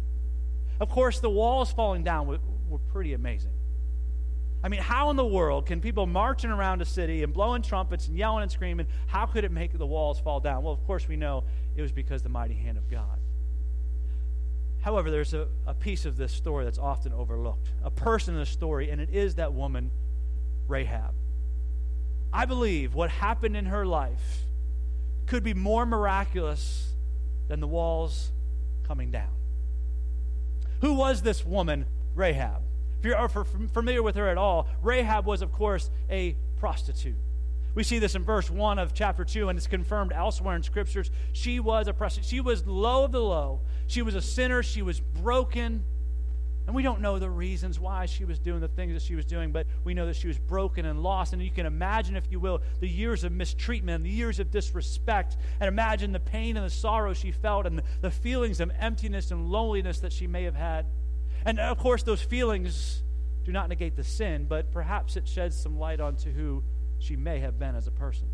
Of 0.79 0.89
course, 0.89 1.19
the 1.19 1.29
walls 1.29 1.71
falling 1.71 2.03
down 2.03 2.27
were, 2.27 2.39
were 2.69 2.77
pretty 2.77 3.13
amazing. 3.13 3.53
I 4.63 4.67
mean, 4.67 4.81
how 4.81 5.09
in 5.09 5.15
the 5.15 5.25
world 5.25 5.65
can 5.65 5.79
people 5.79 6.06
marching 6.06 6.51
around 6.51 6.81
a 6.81 6.85
city 6.85 7.23
and 7.23 7.33
blowing 7.33 7.61
trumpets 7.61 8.07
and 8.07 8.17
yelling 8.17 8.44
and 8.44 8.51
screaming, 8.51 8.88
how 9.07 9.25
could 9.25 9.45
it 9.45 9.51
make 9.51 9.77
the 9.77 9.88
walls 9.88 10.19
fall 10.19 10.41
down? 10.41 10.63
Well, 10.63 10.73
of 10.73 10.85
course, 10.85 11.07
we 11.07 11.15
know 11.15 11.45
it 11.75 11.81
was 11.81 11.94
because 11.94 12.21
the 12.23 12.29
mighty 12.29 12.56
hand 12.56 12.77
of 12.77 12.89
God. 12.89 13.19
However, 14.81 15.12
there's 15.12 15.34
a, 15.34 15.48
a 15.68 15.74
piece 15.74 16.06
of 16.06 16.18
this 16.18 16.31
story 16.31 16.64
that's 16.64 16.78
often 16.78 17.14
overlooked 17.14 17.72
a 17.84 17.92
person 17.92 18.34
in 18.34 18.40
the 18.40 18.46
story, 18.46 18.90
and 18.90 19.02
it 19.02 19.10
is 19.10 19.36
that 19.36 19.54
woman, 19.54 19.92
Rahab. 20.68 21.14
I 22.31 22.46
believe 22.46 22.94
what 22.94 23.10
happened 23.10 23.58
in 23.58 23.66
her 23.66 23.86
life 23.86 24.44
could 25.26 25.44
be 25.44 25.54
more 25.54 25.86
miraculous 25.86 26.94
than 27.48 27.60
the 27.60 27.68
walls 27.68 28.31
coming 28.84 29.12
down. 29.12 29.30
Who 30.81 30.94
was 30.94 31.22
this 31.22 31.46
woman, 31.46 31.86
Rahab? 32.16 32.62
If 33.00 33.06
you're 33.06 33.46
familiar 33.74 34.04
with 34.04 34.16
her 34.16 34.28
at 34.28 34.38
all, 34.38 34.68
Rahab 34.81 35.26
was, 35.26 35.42
of 35.42 35.52
course, 35.52 35.90
a 36.10 36.36
prostitute. 36.58 37.16
We 37.75 37.83
see 37.83 38.00
this 38.00 38.16
in 38.16 38.24
verse 38.24 38.50
1 38.50 38.80
of 38.80 38.94
chapter 38.94 39.24
2, 39.24 39.50
and 39.50 39.57
it's 39.57 39.68
confirmed 39.68 40.12
elsewhere 40.13 40.56
in 40.56 40.63
scriptures. 40.63 41.12
She 41.33 41.60
was 41.60 41.88
a 41.88 41.94
prostitute. 41.94 42.30
She 42.30 42.42
was 42.42 42.66
low 42.66 43.06
of 43.06 43.12
the 43.12 43.21
low. 43.21 43.62
She 43.88 44.01
was 44.01 44.16
a 44.16 44.21
sinner. 44.21 44.63
She 44.63 44.81
was 44.81 45.00
broken. 45.00 45.83
And 46.69 46.75
we 46.75 46.83
don't 46.83 47.01
know 47.01 47.18
the 47.18 47.30
reasons 47.30 47.80
why 47.80 48.06
she 48.06 48.25
was 48.25 48.38
doing 48.38 48.60
the 48.60 48.68
things 48.68 48.94
that 48.94 49.01
she 49.01 49.16
was 49.16 49.25
doing, 49.25 49.51
but 49.51 49.66
we 49.83 49.95
know 49.95 50.06
that 50.06 50.16
she 50.16 50.27
was 50.27 50.38
broken 50.38 50.86
and 50.86 51.01
lost. 51.01 51.33
And 51.33 51.42
you 51.42 51.50
can 51.50 51.66
imagine, 51.66 52.16
if 52.16 52.31
you 52.31 52.39
will, 52.39 52.62
the 52.80 52.88
years 52.88 53.24
of 53.24 53.31
mistreatment 53.31 54.04
the 54.04 54.10
years 54.12 54.39
of 54.39 54.51
disrespect. 54.51 55.38
And 55.60 55.68
imagine 55.68 56.12
the 56.12 56.19
pain 56.19 56.57
and 56.57 56.66
the 56.66 56.69
sorrow 56.69 57.13
she 57.13 57.31
felt 57.31 57.66
and 57.66 57.81
the 58.01 58.12
feelings 58.12 58.60
of 58.60 58.71
emptiness 58.80 59.31
and 59.31 59.50
loneliness 59.50 60.00
that 60.01 60.13
she 60.13 60.27
may 60.27 60.44
have 60.44 60.56
had. 60.56 60.86
And 61.44 61.60
of 61.60 61.80
course, 61.80 62.04
those 62.04 62.21
feelings 62.21 63.01
do 63.45 63.51
not 63.51 63.69
negate 63.69 63.95
the 63.95 64.04
sin, 64.04 64.45
but 64.48 64.71
perhaps 64.71 65.18
it 65.18 65.27
sheds 65.27 65.60
some 65.60 65.80
light 65.80 66.00
onto 66.00 66.31
who 66.31 66.63
she 67.00 67.16
may 67.16 67.40
have 67.40 67.57
been 67.57 67.75
as 67.75 67.88
a 67.88 67.92
person. 67.92 68.28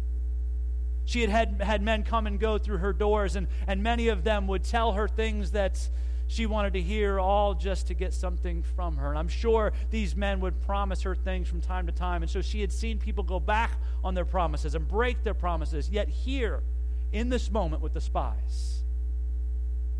She 1.05 1.21
had, 1.21 1.29
had 1.29 1.61
had 1.61 1.81
men 1.81 2.03
come 2.03 2.25
and 2.25 2.39
go 2.39 2.57
through 2.57 2.77
her 2.77 2.91
doors, 2.91 3.35
and, 3.35 3.47
and 3.67 3.83
many 3.83 4.07
of 4.07 4.23
them 4.23 4.47
would 4.47 4.63
tell 4.63 4.93
her 4.93 5.07
things 5.07 5.51
that 5.51 5.87
she 6.27 6.47
wanted 6.47 6.73
to 6.73 6.81
hear, 6.81 7.19
all 7.19 7.53
just 7.53 7.87
to 7.87 7.93
get 7.93 8.13
something 8.13 8.63
from 8.75 8.97
her. 8.97 9.09
And 9.09 9.17
I'm 9.17 9.27
sure 9.27 9.73
these 9.91 10.15
men 10.15 10.39
would 10.39 10.59
promise 10.61 11.03
her 11.03 11.15
things 11.15 11.47
from 11.47 11.61
time 11.61 11.85
to 11.85 11.91
time. 11.91 12.23
And 12.23 12.31
so 12.31 12.41
she 12.41 12.61
had 12.61 12.71
seen 12.71 12.97
people 12.97 13.23
go 13.23 13.39
back 13.39 13.71
on 14.03 14.15
their 14.15 14.25
promises 14.25 14.73
and 14.73 14.87
break 14.87 15.23
their 15.23 15.35
promises. 15.35 15.89
Yet, 15.89 16.09
here, 16.09 16.63
in 17.11 17.29
this 17.29 17.51
moment 17.51 17.83
with 17.83 17.93
the 17.93 18.01
spies, 18.01 18.83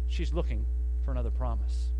she's 0.08 0.34
looking 0.34 0.66
for 1.04 1.12
another 1.12 1.30
promise. 1.32 1.92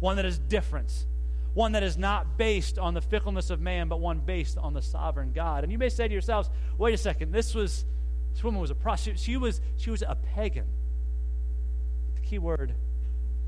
One 0.00 0.16
that 0.16 0.26
is 0.26 0.38
different, 0.38 1.06
one 1.54 1.72
that 1.72 1.82
is 1.82 1.98
not 1.98 2.38
based 2.38 2.78
on 2.78 2.94
the 2.94 3.00
fickleness 3.00 3.50
of 3.50 3.60
man, 3.60 3.88
but 3.88 4.00
one 4.00 4.20
based 4.20 4.56
on 4.56 4.72
the 4.72 4.82
sovereign 4.82 5.32
God. 5.32 5.64
And 5.64 5.72
you 5.72 5.78
may 5.78 5.88
say 5.88 6.06
to 6.06 6.12
yourselves, 6.12 6.48
wait 6.78 6.94
a 6.94 6.98
second, 6.98 7.32
this 7.32 7.54
was 7.54 7.84
this 8.32 8.44
woman 8.44 8.60
was 8.60 8.70
a 8.70 8.74
prostitute. 8.74 9.18
She 9.18 9.36
was 9.36 9.60
she 9.76 9.90
was 9.90 10.02
a 10.02 10.16
pagan. 10.34 10.66
The 12.14 12.20
key 12.20 12.38
word 12.38 12.74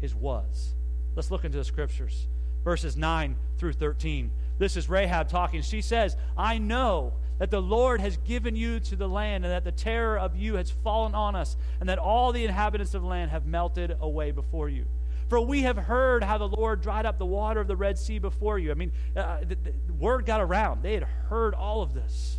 is 0.00 0.14
was. 0.14 0.74
Let's 1.14 1.30
look 1.30 1.44
into 1.44 1.58
the 1.58 1.64
scriptures. 1.64 2.26
Verses 2.64 2.96
9 2.96 3.36
through 3.58 3.74
13. 3.74 4.30
This 4.58 4.76
is 4.76 4.88
Rahab 4.88 5.28
talking. 5.28 5.62
She 5.62 5.82
says, 5.82 6.16
I 6.36 6.58
know 6.58 7.14
that 7.38 7.50
the 7.50 7.60
Lord 7.60 8.00
has 8.00 8.16
given 8.18 8.54
you 8.54 8.78
to 8.78 8.94
the 8.94 9.08
land, 9.08 9.44
and 9.44 9.52
that 9.52 9.64
the 9.64 9.72
terror 9.72 10.16
of 10.16 10.36
you 10.36 10.54
has 10.54 10.70
fallen 10.70 11.14
on 11.14 11.34
us, 11.34 11.56
and 11.80 11.88
that 11.88 11.98
all 11.98 12.30
the 12.30 12.44
inhabitants 12.44 12.94
of 12.94 13.02
the 13.02 13.08
land 13.08 13.32
have 13.32 13.46
melted 13.46 13.96
away 14.00 14.30
before 14.30 14.68
you. 14.68 14.84
For 15.32 15.40
we 15.40 15.62
have 15.62 15.78
heard 15.78 16.22
how 16.22 16.36
the 16.36 16.46
Lord 16.46 16.82
dried 16.82 17.06
up 17.06 17.16
the 17.16 17.24
water 17.24 17.58
of 17.58 17.66
the 17.66 17.74
Red 17.74 17.96
Sea 17.96 18.18
before 18.18 18.58
you. 18.58 18.70
I 18.70 18.74
mean, 18.74 18.92
uh, 19.16 19.38
the, 19.40 19.56
the 19.86 19.94
word 19.94 20.26
got 20.26 20.42
around. 20.42 20.82
They 20.82 20.92
had 20.92 21.04
heard 21.04 21.54
all 21.54 21.80
of 21.80 21.94
this. 21.94 22.38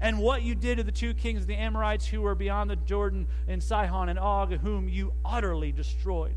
And 0.00 0.20
what 0.20 0.42
you 0.42 0.54
did 0.54 0.76
to 0.76 0.84
the 0.84 0.92
two 0.92 1.14
kings 1.14 1.40
of 1.40 1.46
the 1.48 1.56
Amorites 1.56 2.06
who 2.06 2.22
were 2.22 2.36
beyond 2.36 2.70
the 2.70 2.76
Jordan 2.76 3.26
in 3.48 3.60
Sihon 3.60 4.08
and 4.08 4.20
Og, 4.20 4.52
whom 4.58 4.88
you 4.88 5.12
utterly 5.24 5.72
destroyed. 5.72 6.36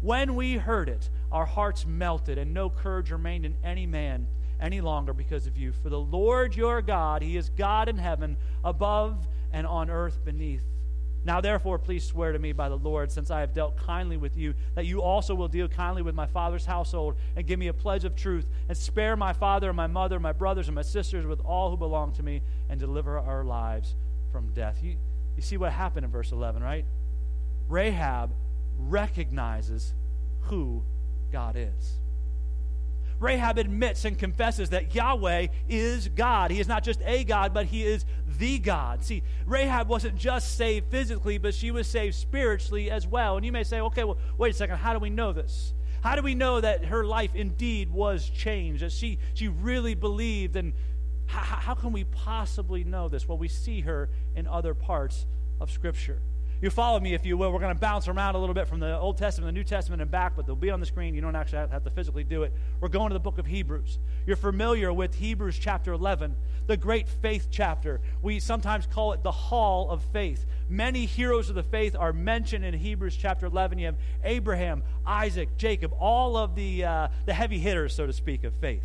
When 0.00 0.36
we 0.36 0.54
heard 0.54 0.88
it, 0.88 1.10
our 1.30 1.44
hearts 1.44 1.84
melted, 1.84 2.38
and 2.38 2.54
no 2.54 2.70
courage 2.70 3.10
remained 3.10 3.44
in 3.44 3.56
any 3.62 3.84
man 3.84 4.26
any 4.58 4.80
longer 4.80 5.12
because 5.12 5.46
of 5.46 5.54
you. 5.54 5.72
For 5.72 5.90
the 5.90 6.00
Lord 6.00 6.56
your 6.56 6.80
God, 6.80 7.20
He 7.20 7.36
is 7.36 7.50
God 7.50 7.90
in 7.90 7.98
heaven, 7.98 8.38
above 8.64 9.28
and 9.52 9.66
on 9.66 9.90
earth 9.90 10.24
beneath. 10.24 10.64
Now, 11.22 11.40
therefore, 11.40 11.78
please 11.78 12.04
swear 12.04 12.32
to 12.32 12.38
me 12.38 12.52
by 12.52 12.70
the 12.70 12.78
Lord, 12.78 13.12
since 13.12 13.30
I 13.30 13.40
have 13.40 13.52
dealt 13.52 13.76
kindly 13.76 14.16
with 14.16 14.36
you, 14.36 14.54
that 14.74 14.86
you 14.86 15.02
also 15.02 15.34
will 15.34 15.48
deal 15.48 15.68
kindly 15.68 16.00
with 16.00 16.14
my 16.14 16.26
father's 16.26 16.64
household, 16.64 17.16
and 17.36 17.46
give 17.46 17.58
me 17.58 17.68
a 17.68 17.74
pledge 17.74 18.04
of 18.04 18.16
truth, 18.16 18.48
and 18.68 18.76
spare 18.76 19.16
my 19.16 19.34
father 19.34 19.68
and 19.68 19.76
my 19.76 19.86
mother, 19.86 20.18
my 20.18 20.32
brothers 20.32 20.68
and 20.68 20.74
my 20.74 20.82
sisters, 20.82 21.26
with 21.26 21.40
all 21.40 21.70
who 21.70 21.76
belong 21.76 22.12
to 22.14 22.22
me, 22.22 22.40
and 22.70 22.80
deliver 22.80 23.18
our 23.18 23.44
lives 23.44 23.94
from 24.32 24.52
death. 24.54 24.78
You, 24.82 24.96
you 25.36 25.42
see 25.42 25.58
what 25.58 25.72
happened 25.72 26.06
in 26.06 26.10
verse 26.10 26.32
11, 26.32 26.62
right? 26.62 26.86
Rahab 27.68 28.32
recognizes 28.78 29.92
who 30.42 30.82
God 31.30 31.54
is. 31.56 31.99
Rahab 33.20 33.58
admits 33.58 34.06
and 34.06 34.18
confesses 34.18 34.70
that 34.70 34.94
Yahweh 34.94 35.48
is 35.68 36.08
God. 36.08 36.50
He 36.50 36.58
is 36.58 36.66
not 36.66 36.82
just 36.82 37.00
a 37.04 37.22
God, 37.22 37.52
but 37.52 37.66
He 37.66 37.84
is 37.84 38.06
the 38.38 38.58
God. 38.58 39.04
See, 39.04 39.22
Rahab 39.46 39.88
wasn't 39.88 40.16
just 40.16 40.56
saved 40.56 40.90
physically, 40.90 41.36
but 41.36 41.54
she 41.54 41.70
was 41.70 41.86
saved 41.86 42.14
spiritually 42.14 42.90
as 42.90 43.06
well. 43.06 43.36
And 43.36 43.44
you 43.44 43.52
may 43.52 43.62
say, 43.62 43.80
okay, 43.80 44.04
well, 44.04 44.16
wait 44.38 44.54
a 44.54 44.56
second, 44.56 44.78
how 44.78 44.94
do 44.94 44.98
we 44.98 45.10
know 45.10 45.32
this? 45.32 45.74
How 46.02 46.16
do 46.16 46.22
we 46.22 46.34
know 46.34 46.62
that 46.62 46.86
her 46.86 47.04
life 47.04 47.34
indeed 47.34 47.90
was 47.90 48.28
changed, 48.28 48.82
that 48.82 48.92
she, 48.92 49.18
she 49.34 49.48
really 49.48 49.94
believed? 49.94 50.56
And 50.56 50.72
how, 51.26 51.40
how 51.40 51.74
can 51.74 51.92
we 51.92 52.04
possibly 52.04 52.84
know 52.84 53.08
this? 53.08 53.28
Well, 53.28 53.36
we 53.36 53.48
see 53.48 53.82
her 53.82 54.08
in 54.34 54.46
other 54.46 54.72
parts 54.72 55.26
of 55.60 55.70
Scripture. 55.70 56.22
You 56.60 56.68
follow 56.68 57.00
me, 57.00 57.14
if 57.14 57.24
you 57.24 57.38
will. 57.38 57.52
We're 57.52 57.60
going 57.60 57.74
to 57.74 57.80
bounce 57.80 58.06
around 58.06 58.34
a 58.34 58.38
little 58.38 58.54
bit 58.54 58.68
from 58.68 58.80
the 58.80 58.98
Old 58.98 59.16
Testament, 59.16 59.48
the 59.48 59.58
New 59.58 59.64
Testament, 59.64 60.02
and 60.02 60.10
back, 60.10 60.36
but 60.36 60.44
they'll 60.44 60.54
be 60.54 60.70
on 60.70 60.78
the 60.78 60.84
screen. 60.84 61.14
You 61.14 61.22
don't 61.22 61.34
actually 61.34 61.68
have 61.70 61.84
to 61.84 61.90
physically 61.90 62.22
do 62.22 62.42
it. 62.42 62.52
We're 62.80 62.88
going 62.88 63.08
to 63.08 63.14
the 63.14 63.20
book 63.20 63.38
of 63.38 63.46
Hebrews. 63.46 63.98
You're 64.26 64.36
familiar 64.36 64.92
with 64.92 65.14
Hebrews 65.14 65.58
chapter 65.58 65.92
11, 65.92 66.36
the 66.66 66.76
great 66.76 67.08
faith 67.08 67.48
chapter. 67.50 68.02
We 68.20 68.40
sometimes 68.40 68.86
call 68.86 69.14
it 69.14 69.22
the 69.22 69.30
hall 69.30 69.88
of 69.88 70.02
faith. 70.12 70.44
Many 70.68 71.06
heroes 71.06 71.48
of 71.48 71.54
the 71.54 71.62
faith 71.62 71.96
are 71.98 72.12
mentioned 72.12 72.64
in 72.64 72.74
Hebrews 72.74 73.16
chapter 73.16 73.46
11. 73.46 73.78
You 73.78 73.86
have 73.86 73.96
Abraham, 74.22 74.82
Isaac, 75.06 75.56
Jacob, 75.56 75.94
all 75.98 76.36
of 76.36 76.54
the, 76.54 76.84
uh, 76.84 77.08
the 77.24 77.32
heavy 77.32 77.58
hitters, 77.58 77.94
so 77.94 78.06
to 78.06 78.12
speak, 78.12 78.44
of 78.44 78.52
faith. 78.54 78.84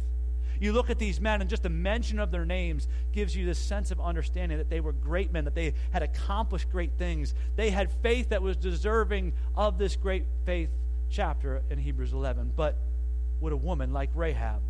You 0.60 0.74
look 0.74 0.90
at 0.90 1.00
these 1.00 1.20
men, 1.20 1.42
and 1.42 1.50
just 1.50 1.64
the 1.64 1.70
mention 1.70 2.20
of 2.20 2.32
their 2.32 2.46
names 2.46 2.88
gives 3.12 3.36
you 3.36 3.46
this 3.46 3.60
sense 3.60 3.92
of 3.92 4.00
understanding 4.00 4.58
that 4.58 4.70
they 4.70 4.80
were 4.80 4.94
great 4.94 5.32
men, 5.32 5.46
that 5.46 5.56
they 5.56 5.74
had 5.92 6.04
accomplished 6.04 6.72
great 6.72 6.92
things. 6.98 7.34
They 7.56 7.70
had 7.70 7.92
faith 8.02 8.30
that 8.30 8.42
was 8.42 8.58
deserving 8.58 9.34
of 9.56 9.78
this 9.78 9.96
great 9.96 10.26
faith 10.46 10.70
chapter 11.10 11.64
in 11.70 11.78
Hebrews 11.78 12.14
11. 12.14 12.54
But 12.56 12.78
would 13.42 13.54
a 13.54 13.58
woman 13.58 13.94
like 13.94 14.10
Rahab, 14.16 14.62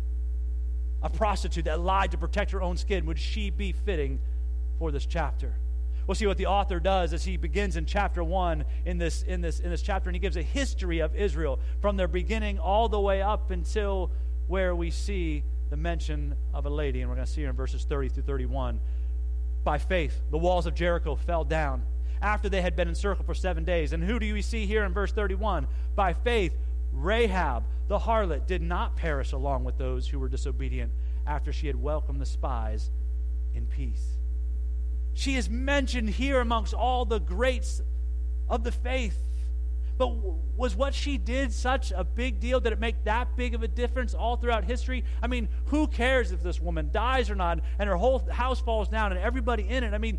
a 1.02 1.10
prostitute 1.10 1.66
that 1.66 1.80
lied 1.80 2.10
to 2.12 2.18
protect 2.18 2.50
her 2.50 2.62
own 2.62 2.76
skin, 2.76 3.06
would 3.06 3.18
she 3.18 3.50
be 3.50 3.72
fitting 3.72 4.18
for 4.78 4.90
this 4.90 5.06
chapter? 5.06 5.54
We'll 6.06 6.14
see 6.14 6.26
what 6.26 6.36
the 6.36 6.46
author 6.46 6.78
does 6.78 7.12
as 7.12 7.24
he 7.24 7.36
begins 7.36 7.76
in 7.76 7.84
chapter 7.84 8.22
1 8.22 8.64
in 8.84 8.98
this, 8.98 9.22
in, 9.22 9.40
this, 9.40 9.58
in 9.58 9.70
this 9.70 9.82
chapter, 9.82 10.08
and 10.08 10.14
he 10.14 10.20
gives 10.20 10.36
a 10.36 10.42
history 10.42 11.00
of 11.00 11.16
Israel 11.16 11.58
from 11.80 11.96
their 11.96 12.06
beginning 12.06 12.60
all 12.60 12.88
the 12.88 13.00
way 13.00 13.22
up 13.22 13.50
until 13.50 14.12
where 14.46 14.74
we 14.74 14.90
see 14.90 15.42
the 15.70 15.76
mention 15.76 16.36
of 16.54 16.66
a 16.66 16.70
lady, 16.70 17.00
and 17.00 17.10
we're 17.10 17.16
going 17.16 17.26
to 17.26 17.32
see 17.32 17.42
her 17.42 17.50
in 17.50 17.56
verses 17.56 17.84
30 17.84 18.10
through 18.10 18.22
31. 18.22 18.80
By 19.64 19.78
faith, 19.78 20.20
the 20.30 20.38
walls 20.38 20.66
of 20.66 20.74
Jericho 20.74 21.16
fell 21.16 21.44
down 21.44 21.82
after 22.22 22.48
they 22.48 22.62
had 22.62 22.76
been 22.76 22.88
encircled 22.88 23.26
for 23.26 23.34
seven 23.34 23.64
days. 23.64 23.92
And 23.92 24.02
who 24.02 24.18
do 24.18 24.32
we 24.32 24.42
see 24.42 24.66
here 24.66 24.84
in 24.84 24.92
verse 24.92 25.12
31? 25.12 25.66
By 25.94 26.12
faith, 26.12 26.56
Rahab, 26.92 27.64
the 27.88 27.98
harlot, 27.98 28.46
did 28.46 28.62
not 28.62 28.96
perish 28.96 29.32
along 29.32 29.64
with 29.64 29.76
those 29.76 30.08
who 30.08 30.18
were 30.18 30.28
disobedient 30.28 30.92
after 31.26 31.52
she 31.52 31.66
had 31.66 31.76
welcomed 31.76 32.20
the 32.20 32.26
spies 32.26 32.90
in 33.54 33.66
peace. 33.66 34.16
She 35.14 35.34
is 35.34 35.48
mentioned 35.48 36.10
here 36.10 36.40
amongst 36.40 36.74
all 36.74 37.04
the 37.04 37.18
greats 37.18 37.80
of 38.48 38.64
the 38.64 38.72
faith. 38.72 39.18
But 39.98 40.08
was 40.56 40.76
what 40.76 40.94
she 40.94 41.16
did 41.16 41.52
such 41.52 41.90
a 41.90 42.04
big 42.04 42.38
deal? 42.40 42.60
Did 42.60 42.72
it 42.72 42.80
make 42.80 43.04
that 43.04 43.36
big 43.36 43.54
of 43.54 43.62
a 43.62 43.68
difference 43.68 44.14
all 44.14 44.36
throughout 44.36 44.64
history? 44.64 45.04
I 45.22 45.26
mean, 45.26 45.48
who 45.66 45.86
cares 45.86 46.32
if 46.32 46.42
this 46.42 46.60
woman 46.60 46.90
dies 46.92 47.30
or 47.30 47.34
not 47.34 47.60
and 47.78 47.88
her 47.88 47.96
whole 47.96 48.18
house 48.30 48.60
falls 48.60 48.88
down 48.88 49.12
and 49.12 49.20
everybody 49.20 49.66
in 49.68 49.84
it? 49.84 49.94
I 49.94 49.98
mean, 49.98 50.18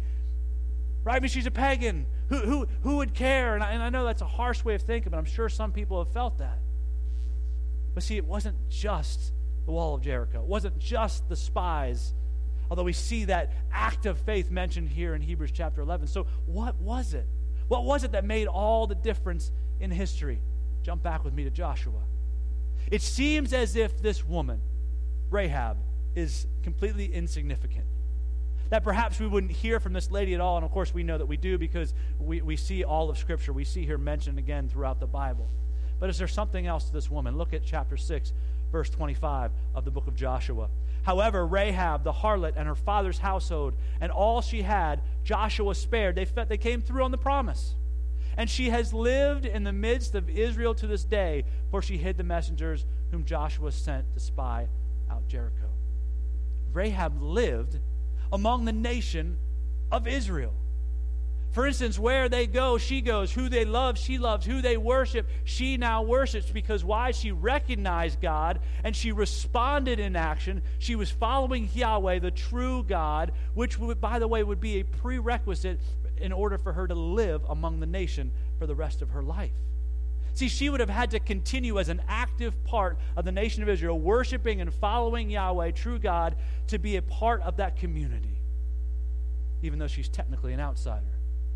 right? 1.03 1.17
I 1.17 1.19
mean, 1.19 1.29
she's 1.29 1.45
a 1.45 1.51
pagan. 1.51 2.07
Who, 2.29 2.37
who, 2.37 2.67
who 2.81 2.97
would 2.97 3.13
care? 3.13 3.53
And 3.53 3.63
I, 3.63 3.71
and 3.71 3.83
I 3.83 3.89
know 3.89 4.03
that's 4.03 4.21
a 4.21 4.27
harsh 4.27 4.63
way 4.63 4.75
of 4.75 4.81
thinking, 4.81 5.11
but 5.11 5.17
I'm 5.17 5.25
sure 5.25 5.47
some 5.47 5.71
people 5.71 6.03
have 6.03 6.11
felt 6.11 6.39
that. 6.39 6.59
But 7.93 8.03
see, 8.03 8.17
it 8.17 8.25
wasn't 8.25 8.69
just 8.69 9.31
the 9.65 9.71
wall 9.71 9.95
of 9.95 10.01
Jericho, 10.01 10.41
it 10.41 10.47
wasn't 10.47 10.79
just 10.79 11.29
the 11.29 11.35
spies 11.35 12.13
although 12.69 12.83
we 12.83 12.93
see 12.93 13.25
that 13.25 13.53
act 13.71 14.05
of 14.05 14.17
faith 14.19 14.51
mentioned 14.51 14.89
here 14.89 15.15
in 15.15 15.21
Hebrews 15.21 15.51
chapter 15.53 15.81
11. 15.81 16.07
So, 16.07 16.27
what 16.45 16.75
was 16.75 17.13
it? 17.13 17.25
What 17.67 17.83
was 17.83 18.03
it 18.03 18.13
that 18.13 18.25
made 18.25 18.47
all 18.47 18.87
the 18.87 18.95
difference 18.95 19.51
in 19.79 19.91
history. 19.91 20.39
Jump 20.83 21.03
back 21.03 21.23
with 21.23 21.33
me 21.33 21.43
to 21.43 21.49
Joshua. 21.49 22.01
It 22.91 23.01
seems 23.01 23.53
as 23.53 23.75
if 23.75 24.01
this 24.01 24.25
woman, 24.25 24.61
Rahab, 25.29 25.77
is 26.15 26.47
completely 26.63 27.13
insignificant. 27.13 27.85
That 28.69 28.83
perhaps 28.83 29.19
we 29.19 29.27
wouldn't 29.27 29.51
hear 29.51 29.79
from 29.79 29.93
this 29.93 30.11
lady 30.11 30.33
at 30.33 30.41
all, 30.41 30.57
and 30.57 30.65
of 30.65 30.71
course 30.71 30.93
we 30.93 31.03
know 31.03 31.17
that 31.17 31.25
we 31.25 31.37
do 31.37 31.57
because 31.57 31.93
we, 32.19 32.41
we 32.41 32.57
see 32.57 32.83
all 32.83 33.09
of 33.09 33.17
Scripture. 33.17 33.53
We 33.53 33.63
see 33.63 33.85
her 33.85 33.97
mentioned 33.97 34.39
again 34.39 34.67
throughout 34.67 34.99
the 34.99 35.07
Bible. 35.07 35.47
But 35.99 36.09
is 36.09 36.17
there 36.17 36.27
something 36.27 36.67
else 36.67 36.85
to 36.85 36.93
this 36.93 37.09
woman? 37.09 37.37
Look 37.37 37.53
at 37.53 37.63
chapter 37.63 37.97
6, 37.97 38.33
verse 38.71 38.89
25 38.89 39.51
of 39.73 39.85
the 39.85 39.91
book 39.91 40.07
of 40.07 40.15
Joshua. 40.15 40.69
However, 41.03 41.47
Rahab, 41.47 42.03
the 42.03 42.11
harlot, 42.11 42.53
and 42.57 42.67
her 42.67 42.75
father's 42.75 43.17
household, 43.17 43.75
and 44.01 44.11
all 44.11 44.41
she 44.41 44.61
had, 44.61 45.01
Joshua 45.23 45.73
spared. 45.73 46.15
They, 46.15 46.25
they 46.25 46.57
came 46.57 46.81
through 46.81 47.03
on 47.03 47.11
the 47.11 47.17
promise. 47.17 47.75
And 48.37 48.49
she 48.49 48.69
has 48.69 48.93
lived 48.93 49.45
in 49.45 49.63
the 49.63 49.73
midst 49.73 50.13
of 50.15 50.29
Israel 50.29 50.75
to 50.75 50.87
this 50.87 51.03
day, 51.03 51.43
for 51.71 51.81
she 51.81 51.97
hid 51.97 52.17
the 52.17 52.23
messengers 52.23 52.85
whom 53.11 53.25
Joshua 53.25 53.71
sent 53.71 54.13
to 54.13 54.19
spy 54.19 54.67
out 55.09 55.27
Jericho. 55.27 55.69
Rahab 56.71 57.21
lived 57.21 57.79
among 58.31 58.65
the 58.65 58.73
nation 58.73 59.37
of 59.91 60.07
Israel. 60.07 60.53
For 61.51 61.65
instance, 61.65 61.97
where 61.97 62.29
they 62.29 62.45
go, 62.45 62.77
she 62.77 63.01
goes. 63.01 63.31
Who 63.31 63.49
they 63.49 63.65
love, 63.65 63.97
she 63.97 64.19
loves. 64.19 64.45
Who 64.45 64.61
they 64.61 64.77
worship, 64.77 65.27
she 65.43 65.77
now 65.77 66.03
worships. 66.03 66.51
Because 66.51 66.83
why? 66.83 67.11
She 67.11 67.31
recognized 67.31 68.21
God 68.21 68.59
and 68.83 68.95
she 68.95 69.11
responded 69.11 69.99
in 69.99 70.15
action. 70.15 70.61
She 70.77 70.95
was 70.95 71.09
following 71.09 71.69
Yahweh, 71.73 72.19
the 72.19 72.29
true 72.29 72.83
God, 72.83 73.31
which, 73.55 73.79
would, 73.79 73.99
by 73.99 74.19
the 74.19 74.27
way, 74.27 74.43
would 74.43 74.59
be 74.59 74.81
a 74.81 74.83
prerequisite 74.83 75.79
in 76.19 76.31
order 76.31 76.57
for 76.57 76.73
her 76.73 76.87
to 76.87 76.95
live 76.95 77.43
among 77.49 77.79
the 77.79 77.85
nation 77.85 78.31
for 78.59 78.67
the 78.67 78.75
rest 78.75 79.01
of 79.01 79.09
her 79.11 79.23
life. 79.23 79.51
See, 80.33 80.49
she 80.49 80.69
would 80.69 80.79
have 80.79 80.89
had 80.89 81.11
to 81.11 81.19
continue 81.19 81.79
as 81.79 81.89
an 81.89 82.01
active 82.07 82.63
part 82.63 82.99
of 83.15 83.25
the 83.25 83.31
nation 83.31 83.63
of 83.63 83.69
Israel, 83.69 83.99
worshiping 83.99 84.61
and 84.61 84.71
following 84.71 85.31
Yahweh, 85.31 85.71
true 85.71 85.97
God, 85.97 86.35
to 86.67 86.77
be 86.77 86.95
a 86.95 87.01
part 87.01 87.41
of 87.41 87.57
that 87.57 87.77
community, 87.77 88.39
even 89.63 89.79
though 89.79 89.87
she's 89.87 90.09
technically 90.09 90.53
an 90.53 90.59
outsider. 90.59 91.05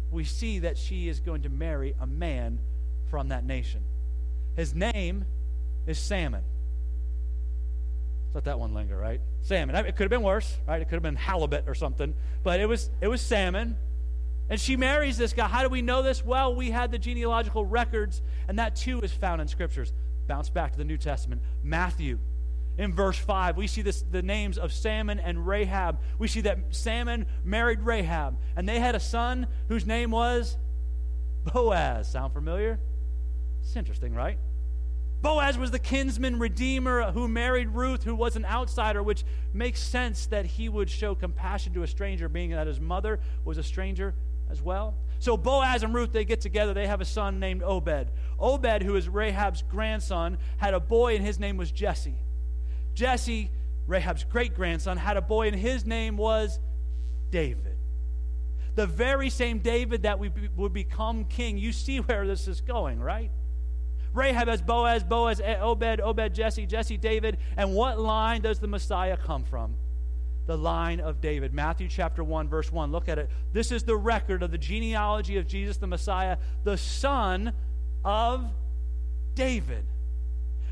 We 0.10 0.24
see 0.24 0.60
that 0.60 0.78
she 0.78 1.08
is 1.08 1.20
going 1.20 1.44
to 1.44 1.50
marry 1.50 1.94
a 2.02 2.08
man 2.08 2.60
from 3.10 3.30
that 3.30 3.46
nation. 3.46 3.82
His 4.56 4.74
name 4.74 5.26
is 5.86 6.00
Salmon. 6.00 6.44
Let 8.34 8.46
that 8.46 8.60
one 8.60 8.74
linger, 8.74 8.98
right? 8.98 9.22
Salmon. 9.42 9.76
It 9.76 9.96
could 9.96 10.06
have 10.06 10.10
been 10.10 10.24
worse, 10.24 10.58
right? 10.68 10.82
It 10.82 10.86
could 10.86 10.96
have 10.96 11.04
been 11.04 11.16
halibut 11.16 11.66
or 11.68 11.76
something, 11.76 12.14
but 12.44 12.60
it 12.60 12.66
was 12.66 12.90
it 13.02 13.08
was 13.08 13.22
salmon. 13.22 13.76
And 14.52 14.60
she 14.60 14.76
marries 14.76 15.18
this 15.18 15.32
guy. 15.32 15.48
How 15.48 15.64
do 15.64 15.70
we 15.70 15.82
know 15.82 16.04
this? 16.04 16.26
Well, 16.26 16.54
we 16.54 16.72
had 16.72 16.92
the 16.92 17.00
genealogical 17.00 17.66
records, 17.66 18.22
and 18.50 18.60
that 18.60 18.76
too 18.76 19.00
is 19.00 19.14
found 19.14 19.40
in 19.40 19.48
scriptures. 19.48 19.94
Bounce 20.28 20.50
back 20.50 20.74
to 20.74 20.78
the 20.78 20.84
New 20.84 20.98
Testament. 20.98 21.42
Matthew, 21.64 22.20
in 22.78 22.94
verse 22.94 23.18
5, 23.18 23.56
we 23.56 23.66
see 23.68 23.82
this, 23.82 24.02
the 24.02 24.22
names 24.22 24.58
of 24.58 24.74
Salmon 24.74 25.22
and 25.22 25.48
Rahab. 25.48 26.02
We 26.20 26.28
see 26.28 26.42
that 26.42 26.58
Salmon 26.72 27.28
married 27.46 27.80
Rahab, 27.80 28.38
and 28.58 28.68
they 28.68 28.82
had 28.82 28.94
a 28.94 29.00
son 29.00 29.48
whose 29.70 29.86
name 29.86 30.12
was 30.12 30.58
Boaz. 31.54 32.12
Sound 32.12 32.34
familiar? 32.34 32.78
It's 33.62 33.78
interesting, 33.78 34.14
right? 34.14 34.38
Boaz 35.22 35.58
was 35.58 35.72
the 35.72 35.80
kinsman 35.80 36.40
redeemer 36.40 37.14
who 37.14 37.30
married 37.30 37.70
Ruth, 37.70 38.04
who 38.04 38.16
was 38.16 38.36
an 38.36 38.44
outsider, 38.44 39.02
which 39.02 39.24
makes 39.54 39.82
sense 39.82 40.26
that 40.26 40.46
he 40.46 40.68
would 40.68 40.90
show 40.90 41.16
compassion 41.16 41.74
to 41.76 41.84
a 41.84 41.88
stranger, 41.88 42.28
being 42.28 42.50
that 42.50 42.68
his 42.68 42.82
mother 42.82 43.22
was 43.46 43.58
a 43.58 43.64
stranger 43.64 44.14
as 44.52 44.62
well. 44.62 44.96
So 45.20 45.38
Boaz 45.38 45.84
and 45.84 45.94
Ruth, 45.94 46.12
they 46.12 46.26
get 46.26 46.42
together. 46.42 46.74
They 46.74 46.88
have 46.88 47.00
a 47.02 47.06
son 47.06 47.40
named 47.40 47.62
Obed. 47.64 48.10
Obed, 48.40 48.84
who 48.84 48.96
is 48.96 49.08
Rahab's 49.08 49.62
grandson, 49.62 50.38
had 50.58 50.74
a 50.74 50.80
boy, 50.80 51.16
and 51.16 51.26
his 51.26 51.40
name 51.40 51.58
was 51.58 51.72
Jesse. 51.72 52.16
Jesse, 52.94 53.52
Rahab's 53.88 54.24
great 54.24 54.56
grandson, 54.56 54.98
had 54.98 55.18
a 55.18 55.22
boy, 55.22 55.48
and 55.48 55.56
his 55.56 55.86
name 55.86 56.18
was 56.18 56.60
David. 57.30 57.78
The 58.76 58.88
very 58.88 59.30
same 59.30 59.60
David 59.60 60.04
that 60.04 60.18
we 60.18 60.32
would 60.56 60.74
become 60.74 61.26
king. 61.26 61.58
You 61.58 61.72
see 61.72 62.00
where 62.00 62.26
this 62.26 62.48
is 62.48 62.62
going, 62.62 63.00
right? 63.00 63.32
Rahab 64.14 64.48
has 64.48 64.62
Boaz, 64.62 65.04
Boaz, 65.04 65.42
Obed, 65.42 66.02
Obed, 66.02 66.34
Jesse, 66.34 66.66
Jesse, 66.66 66.98
David. 66.98 67.38
And 67.58 67.74
what 67.74 68.00
line 68.00 68.42
does 68.42 68.60
the 68.60 68.68
Messiah 68.68 69.18
come 69.18 69.44
from? 69.44 69.76
The 70.46 70.58
line 70.58 71.00
of 71.00 71.22
David. 71.22 71.54
Matthew 71.54 71.88
chapter 71.88 72.24
1, 72.24 72.50
verse 72.50 72.72
1. 72.72 72.92
Look 72.92 73.10
at 73.10 73.20
it. 73.20 73.30
This 73.54 73.72
is 73.72 73.84
the 73.84 73.96
record 73.96 74.44
of 74.44 74.52
the 74.52 74.58
genealogy 74.58 75.38
of 75.38 75.48
Jesus 75.48 75.78
the 75.78 75.88
Messiah, 75.88 76.38
the 76.64 76.78
son 76.78 77.54
of 78.04 78.46
David. 79.36 79.86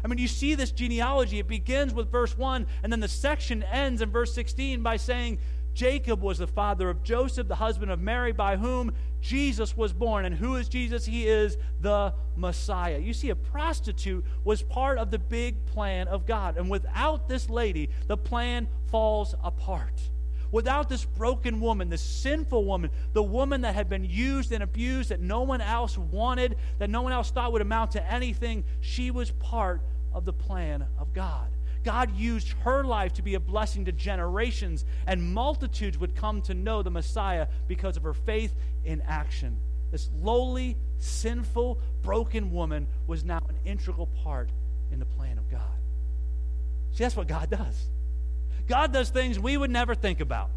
I 0.03 0.07
mean, 0.07 0.17
you 0.17 0.27
see 0.27 0.55
this 0.55 0.71
genealogy. 0.71 1.39
It 1.39 1.47
begins 1.47 1.93
with 1.93 2.11
verse 2.11 2.37
1, 2.37 2.65
and 2.83 2.91
then 2.91 2.99
the 2.99 3.07
section 3.07 3.63
ends 3.63 4.01
in 4.01 4.11
verse 4.11 4.33
16 4.33 4.81
by 4.81 4.97
saying, 4.97 5.39
Jacob 5.73 6.21
was 6.21 6.39
the 6.39 6.47
father 6.47 6.89
of 6.89 7.03
Joseph, 7.03 7.47
the 7.47 7.55
husband 7.55 7.91
of 7.91 7.99
Mary, 7.99 8.31
by 8.31 8.57
whom 8.57 8.91
Jesus 9.21 9.75
was 9.77 9.93
born. 9.93 10.25
And 10.25 10.35
who 10.35 10.55
is 10.55 10.67
Jesus? 10.67 11.05
He 11.05 11.27
is 11.27 11.57
the 11.81 12.13
Messiah. 12.35 12.99
You 12.99 13.13
see, 13.13 13.29
a 13.29 13.35
prostitute 13.35 14.25
was 14.43 14.61
part 14.61 14.97
of 14.97 15.11
the 15.11 15.19
big 15.19 15.65
plan 15.67 16.07
of 16.07 16.25
God. 16.25 16.57
And 16.57 16.69
without 16.69 17.29
this 17.29 17.49
lady, 17.49 17.89
the 18.07 18.17
plan 18.17 18.67
falls 18.87 19.35
apart. 19.43 20.01
Without 20.51 20.89
this 20.89 21.05
broken 21.05 21.59
woman, 21.59 21.89
this 21.89 22.01
sinful 22.01 22.65
woman, 22.65 22.89
the 23.13 23.21
woman 23.21 23.61
that 23.61 23.75
had 23.75 23.87
been 23.87 24.03
used 24.03 24.51
and 24.51 24.63
abused, 24.63 25.09
that 25.09 25.19
no 25.19 25.43
one 25.43 25.61
else 25.61 25.97
wanted, 25.97 26.57
that 26.79 26.89
no 26.89 27.03
one 27.03 27.13
else 27.13 27.29
thought 27.29 27.51
would 27.51 27.61
amount 27.61 27.91
to 27.91 28.11
anything, 28.11 28.63
she 28.81 29.11
was 29.11 29.29
part 29.31 29.81
of 30.11 30.25
the 30.25 30.33
plan 30.33 30.85
of 30.97 31.13
God. 31.13 31.49
God 31.83 32.15
used 32.15 32.49
her 32.63 32.83
life 32.83 33.13
to 33.13 33.21
be 33.21 33.35
a 33.35 33.39
blessing 33.39 33.85
to 33.85 33.91
generations, 33.91 34.85
and 35.07 35.33
multitudes 35.33 35.97
would 35.97 36.15
come 36.15 36.41
to 36.43 36.53
know 36.53 36.83
the 36.83 36.91
Messiah 36.91 37.47
because 37.67 37.97
of 37.97 38.03
her 38.03 38.13
faith 38.13 38.53
in 38.83 39.01
action. 39.01 39.57
This 39.91 40.09
lowly, 40.21 40.77
sinful, 40.97 41.79
broken 42.01 42.51
woman 42.51 42.87
was 43.07 43.23
now 43.23 43.39
an 43.49 43.55
integral 43.65 44.07
part 44.23 44.49
in 44.91 44.99
the 44.99 45.05
plan 45.05 45.37
of 45.37 45.49
God. 45.49 45.61
See, 46.91 47.03
that's 47.03 47.15
what 47.15 47.27
God 47.27 47.49
does. 47.49 47.87
God 48.67 48.93
does 48.93 49.09
things 49.09 49.39
we 49.39 49.57
would 49.57 49.71
never 49.71 49.95
think 49.95 50.19
about. 50.19 50.51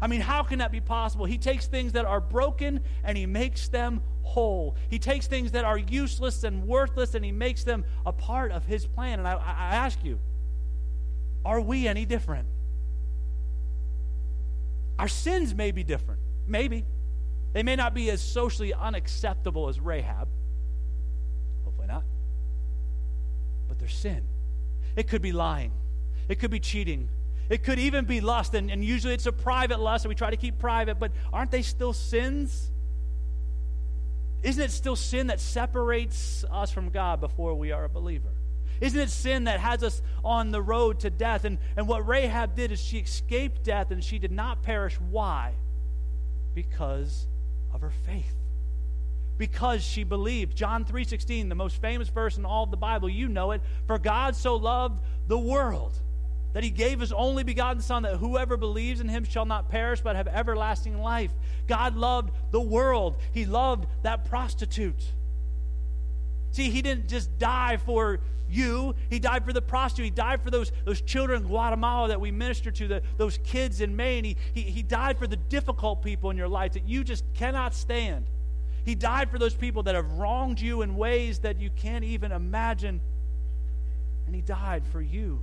I 0.00 0.06
mean, 0.06 0.20
how 0.20 0.44
can 0.44 0.60
that 0.60 0.70
be 0.70 0.80
possible? 0.80 1.24
He 1.24 1.38
takes 1.38 1.66
things 1.66 1.92
that 1.92 2.04
are 2.04 2.20
broken 2.20 2.80
and 3.02 3.18
he 3.18 3.26
makes 3.26 3.68
them 3.68 4.00
whole. 4.22 4.76
He 4.88 5.00
takes 5.00 5.26
things 5.26 5.52
that 5.52 5.64
are 5.64 5.78
useless 5.78 6.44
and 6.44 6.68
worthless 6.68 7.14
and 7.14 7.24
he 7.24 7.32
makes 7.32 7.64
them 7.64 7.84
a 8.06 8.12
part 8.12 8.52
of 8.52 8.64
his 8.64 8.86
plan. 8.86 9.18
And 9.18 9.26
I, 9.26 9.34
I 9.34 9.74
ask 9.74 9.98
you, 10.04 10.20
are 11.44 11.60
we 11.60 11.88
any 11.88 12.04
different? 12.04 12.48
Our 14.98 15.08
sins 15.08 15.54
may 15.54 15.70
be 15.70 15.84
different. 15.84 16.20
Maybe. 16.46 16.84
They 17.52 17.62
may 17.62 17.76
not 17.76 17.94
be 17.94 18.10
as 18.10 18.20
socially 18.20 18.74
unacceptable 18.74 19.68
as 19.68 19.80
Rahab. 19.80 20.28
Hopefully 21.64 21.86
not. 21.86 22.04
But 23.68 23.78
they're 23.78 23.88
sin. 23.88 24.24
It 24.96 25.08
could 25.08 25.22
be 25.22 25.32
lying, 25.32 25.72
it 26.28 26.40
could 26.40 26.50
be 26.50 26.60
cheating, 26.60 27.08
it 27.48 27.62
could 27.62 27.78
even 27.78 28.04
be 28.04 28.20
lust. 28.20 28.54
And, 28.54 28.70
and 28.70 28.84
usually 28.84 29.14
it's 29.14 29.26
a 29.26 29.32
private 29.32 29.80
lust, 29.80 30.04
and 30.04 30.08
we 30.08 30.14
try 30.14 30.30
to 30.30 30.36
keep 30.36 30.58
private, 30.58 30.98
but 30.98 31.12
aren't 31.32 31.50
they 31.50 31.62
still 31.62 31.92
sins? 31.92 32.70
Isn't 34.42 34.62
it 34.62 34.70
still 34.70 34.96
sin 34.96 35.28
that 35.28 35.40
separates 35.40 36.44
us 36.50 36.70
from 36.70 36.90
God 36.90 37.20
before 37.20 37.54
we 37.54 37.72
are 37.72 37.84
a 37.84 37.88
believer? 37.88 38.32
Isn't 38.80 39.00
it 39.00 39.10
sin 39.10 39.44
that 39.44 39.60
has 39.60 39.82
us 39.82 40.02
on 40.24 40.50
the 40.50 40.62
road 40.62 41.00
to 41.00 41.10
death? 41.10 41.44
And, 41.44 41.58
and 41.76 41.88
what 41.88 42.06
Rahab 42.06 42.54
did 42.54 42.72
is 42.72 42.80
she 42.80 42.98
escaped 42.98 43.64
death 43.64 43.90
and 43.90 44.02
she 44.02 44.18
did 44.18 44.32
not 44.32 44.62
perish. 44.62 44.98
Why? 45.00 45.54
Because 46.54 47.26
of 47.72 47.80
her 47.80 47.92
faith. 48.06 48.34
Because 49.36 49.82
she 49.82 50.02
believed. 50.04 50.56
John 50.56 50.84
3:16, 50.84 51.48
the 51.48 51.54
most 51.54 51.80
famous 51.80 52.08
verse 52.08 52.36
in 52.36 52.44
all 52.44 52.64
of 52.64 52.70
the 52.70 52.76
Bible, 52.76 53.08
you 53.08 53.28
know 53.28 53.52
it. 53.52 53.62
For 53.86 53.98
God 53.98 54.34
so 54.34 54.56
loved 54.56 55.00
the 55.28 55.38
world 55.38 55.96
that 56.54 56.64
he 56.64 56.70
gave 56.70 56.98
his 56.98 57.12
only 57.12 57.44
begotten 57.44 57.80
Son, 57.80 58.02
that 58.02 58.16
whoever 58.16 58.56
believes 58.56 59.00
in 59.00 59.08
him 59.08 59.24
shall 59.24 59.44
not 59.44 59.68
perish 59.68 60.00
but 60.00 60.16
have 60.16 60.26
everlasting 60.26 60.98
life. 60.98 61.30
God 61.66 61.94
loved 61.94 62.32
the 62.50 62.60
world, 62.60 63.16
he 63.32 63.44
loved 63.44 63.86
that 64.02 64.24
prostitute. 64.24 65.12
See, 66.58 66.70
he 66.70 66.82
didn't 66.82 67.06
just 67.06 67.38
die 67.38 67.76
for 67.76 68.18
you. 68.48 68.96
He 69.10 69.20
died 69.20 69.44
for 69.44 69.52
the 69.52 69.62
prostitute. 69.62 70.06
He 70.06 70.10
died 70.10 70.42
for 70.42 70.50
those, 70.50 70.72
those 70.84 71.00
children 71.00 71.42
in 71.42 71.46
Guatemala 71.46 72.08
that 72.08 72.20
we 72.20 72.32
minister 72.32 72.72
to, 72.72 72.88
the, 72.88 73.02
those 73.16 73.38
kids 73.44 73.80
in 73.80 73.94
Maine. 73.94 74.24
He, 74.24 74.36
he, 74.54 74.62
he 74.62 74.82
died 74.82 75.18
for 75.18 75.28
the 75.28 75.36
difficult 75.36 76.02
people 76.02 76.30
in 76.30 76.36
your 76.36 76.48
life 76.48 76.72
that 76.72 76.82
you 76.82 77.04
just 77.04 77.22
cannot 77.32 77.74
stand. 77.74 78.26
He 78.84 78.96
died 78.96 79.30
for 79.30 79.38
those 79.38 79.54
people 79.54 79.84
that 79.84 79.94
have 79.94 80.10
wronged 80.14 80.60
you 80.60 80.82
in 80.82 80.96
ways 80.96 81.38
that 81.40 81.60
you 81.60 81.70
can't 81.70 82.02
even 82.02 82.32
imagine. 82.32 83.00
And 84.26 84.34
He 84.34 84.42
died 84.42 84.82
for 84.90 85.00
you, 85.00 85.40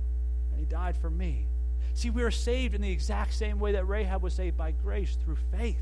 and 0.50 0.60
He 0.60 0.66
died 0.66 0.98
for 0.98 1.08
me. 1.08 1.46
See, 1.94 2.10
we 2.10 2.24
are 2.24 2.30
saved 2.30 2.74
in 2.74 2.82
the 2.82 2.92
exact 2.92 3.32
same 3.32 3.58
way 3.58 3.72
that 3.72 3.88
Rahab 3.88 4.22
was 4.22 4.34
saved 4.34 4.58
by 4.58 4.72
grace 4.72 5.16
through 5.24 5.38
faith. 5.50 5.80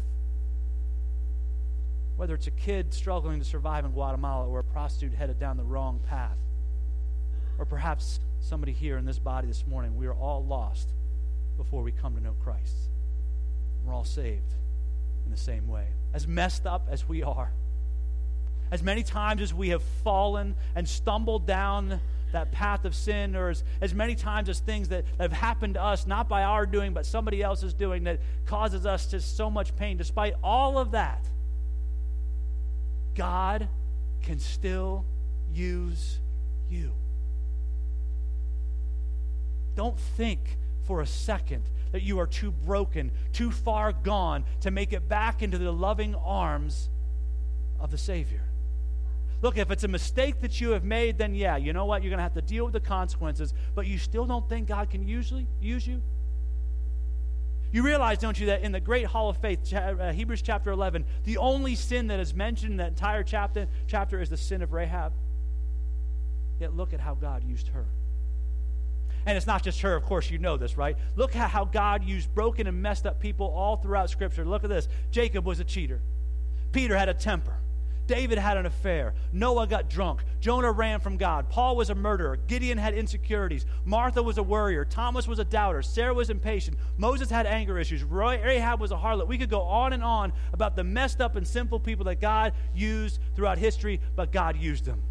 Whether 2.17 2.35
it's 2.35 2.47
a 2.47 2.53
kid 2.53 2.95
struggling 2.95 3.41
to 3.41 3.45
survive 3.45 3.85
in 3.85 3.91
Guatemala 3.91 4.47
or 4.47 4.61
a 4.61 4.65
prostitute 4.65 5.15
headed 5.15 5.39
down 5.39 5.57
the 5.57 5.65
wrong 5.65 6.01
path, 6.09 6.39
or 7.59 7.65
perhaps 7.65 8.21
somebody 8.41 8.73
here 8.73 8.99
in 8.99 9.05
this 9.05 9.19
body 9.19 9.47
this 9.47 9.67
morning, 9.67 9.97
we 9.97 10.07
are 10.07 10.15
all 10.15 10.45
lost 10.45 10.89
before 11.57 11.83
we 11.83 11.93
come 11.93 12.15
to 12.15 12.23
know 12.23 12.35
Christ. 12.43 12.77
We're 13.85 13.95
all 13.95 14.05
saved 14.05 14.55
in 15.25 15.31
the 15.31 15.37
same 15.37 15.69
way. 15.69 15.87
As 16.13 16.27
messed 16.27 16.67
up 16.67 16.89
as 16.91 17.09
we 17.09 17.23
are, 17.23 17.53
as 18.71 18.83
many 18.83 19.03
times 19.03 19.41
as 19.43 19.53
we 19.53 19.71
have 19.71 19.83
fallen 20.03 20.55
and 20.75 20.89
stumbled 20.89 21.47
down 21.47 22.01
that 22.33 22.51
path 22.51 22.85
of 22.85 22.95
sin, 22.95 23.37
or 23.37 23.51
as, 23.51 23.63
as 23.81 23.95
many 23.95 24.15
times 24.15 24.49
as 24.49 24.59
things 24.59 24.89
that 24.89 25.05
have 25.19 25.33
happened 25.33 25.75
to 25.75 25.83
us, 25.83 26.07
not 26.07 26.29
by 26.29 26.43
our 26.43 26.67
doing, 26.67 26.93
but 26.93 27.07
somebody 27.07 27.43
else's 27.43 27.73
doing, 27.75 28.05
that 28.05 28.19
causes 28.47 28.87
us 28.87 29.07
just 29.07 29.37
so 29.37 29.49
much 29.49 29.77
pain, 29.77 29.97
despite 29.97 30.35
all 30.43 30.79
of 30.79 30.93
that, 30.93 31.25
God 33.15 33.69
can 34.23 34.39
still 34.39 35.05
use 35.53 36.19
you. 36.69 36.93
Don't 39.75 39.99
think 39.99 40.41
for 40.83 41.01
a 41.01 41.07
second 41.07 41.65
that 41.93 42.03
you 42.03 42.19
are 42.19 42.27
too 42.27 42.51
broken, 42.51 43.11
too 43.33 43.51
far 43.51 43.93
gone 43.93 44.45
to 44.61 44.71
make 44.71 44.93
it 44.93 45.09
back 45.09 45.43
into 45.43 45.59
the 45.59 45.73
loving 45.73 46.15
arms 46.15 46.91
of 47.81 47.91
the 47.91 47.99
Savior. 47.99 48.43
Look, 49.43 49.59
if 49.59 49.71
it's 49.71 49.85
a 49.85 49.89
mistake 49.89 50.41
that 50.41 50.61
you 50.61 50.71
have 50.71 50.85
made, 50.85 51.19
then 51.19 51.35
yeah, 51.35 51.57
you 51.57 51.73
know 51.73 51.85
what? 51.85 52.03
You're 52.03 52.11
going 52.11 52.19
to 52.19 52.23
have 52.23 52.35
to 52.35 52.43
deal 52.43 52.65
with 52.65 52.73
the 52.73 52.81
consequences, 52.81 53.53
but 53.75 53.87
you 53.87 53.99
still 53.99 54.25
don't 54.25 54.49
think 54.49 54.69
God 54.69 54.91
can 54.91 55.07
usually 55.07 55.47
use 55.61 55.87
you? 55.87 56.01
You 57.75 57.83
realize, 57.83 58.19
don't 58.19 58.39
you, 58.39 58.47
that 58.47 58.63
in 58.63 58.71
the 58.71 58.79
great 58.79 59.05
hall 59.05 59.29
of 59.29 59.37
faith, 59.39 59.75
uh, 59.75 60.13
Hebrews 60.13 60.43
chapter 60.43 60.71
11, 60.71 61.05
the 61.25 61.39
only 61.39 61.75
sin 61.75 62.07
that 62.07 62.21
is 62.21 62.33
mentioned 62.33 62.71
in 62.71 62.77
that 62.77 62.91
entire 62.91 63.25
chapter, 63.25 63.67
chapter 63.89 64.21
is 64.21 64.31
the 64.31 64.37
sin 64.37 64.63
of 64.63 64.73
Rahab. 64.73 65.13
Yet 66.61 66.73
look 66.77 66.93
at 66.93 67.01
how 67.01 67.15
God 67.15 67.43
used 67.43 67.67
her. 67.71 67.87
And 69.27 69.37
it's 69.37 69.49
not 69.49 69.65
just 69.65 69.81
her, 69.81 69.97
of 69.97 70.05
course, 70.05 70.31
you 70.31 70.39
know 70.39 70.57
this, 70.57 70.77
right? 70.77 70.97
Look 71.17 71.35
at 71.35 71.51
how 71.51 71.65
God 71.65 72.05
used 72.05 72.33
broken 72.33 72.69
and 72.69 72.81
messed 72.81 73.07
up 73.07 73.19
people 73.19 73.49
all 73.49 73.75
throughout 73.75 74.09
Scripture. 74.09 74.45
Look 74.45 74.63
at 74.63 74.71
this 74.71 74.87
Jacob 75.11 75.45
was 75.45 75.59
a 75.59 75.65
cheater, 75.65 76.01
Peter 76.71 76.97
had 76.97 77.09
a 77.09 77.15
temper. 77.15 77.57
David 78.07 78.39
had 78.39 78.57
an 78.57 78.67
affair. 78.67 79.15
Noah 79.33 79.67
got 79.67 79.89
drunk. 79.89 80.23
Jonah 80.41 80.71
ran 80.71 81.01
from 81.01 81.17
God. 81.17 81.49
Paul 81.49 81.77
was 81.77 81.89
a 81.89 81.95
murderer. 81.95 82.37
Gideon 82.37 82.77
had 82.77 82.95
insecurities. 82.95 83.65
Martha 83.85 84.23
was 84.23 84.37
a 84.37 84.43
worrier. 84.43 84.85
Thomas 84.85 85.27
was 85.27 85.39
a 85.39 85.45
doubter. 85.45 85.81
Sarah 85.81 86.13
was 86.13 86.29
impatient. 86.29 86.77
Moses 86.99 87.31
had 87.31 87.47
anger 87.47 87.79
issues. 87.79 88.05
Rahab 88.05 88.81
was 88.81 88.93
a 88.93 88.97
harlot. 88.97 89.27
We 89.27 89.39
could 89.39 89.49
go 89.49 89.63
on 89.63 89.93
and 89.95 90.05
on 90.05 90.33
about 90.53 90.77
the 90.77 90.85
messed 90.85 91.21
up 91.21 91.37
and 91.37 91.49
sinful 91.49 91.81
people 91.81 92.05
that 92.07 92.21
God 92.21 92.53
used 92.75 93.21
throughout 93.35 93.57
history, 93.57 94.01
but 94.17 94.33
God 94.33 94.57
used 94.57 94.85
them. 94.85 95.03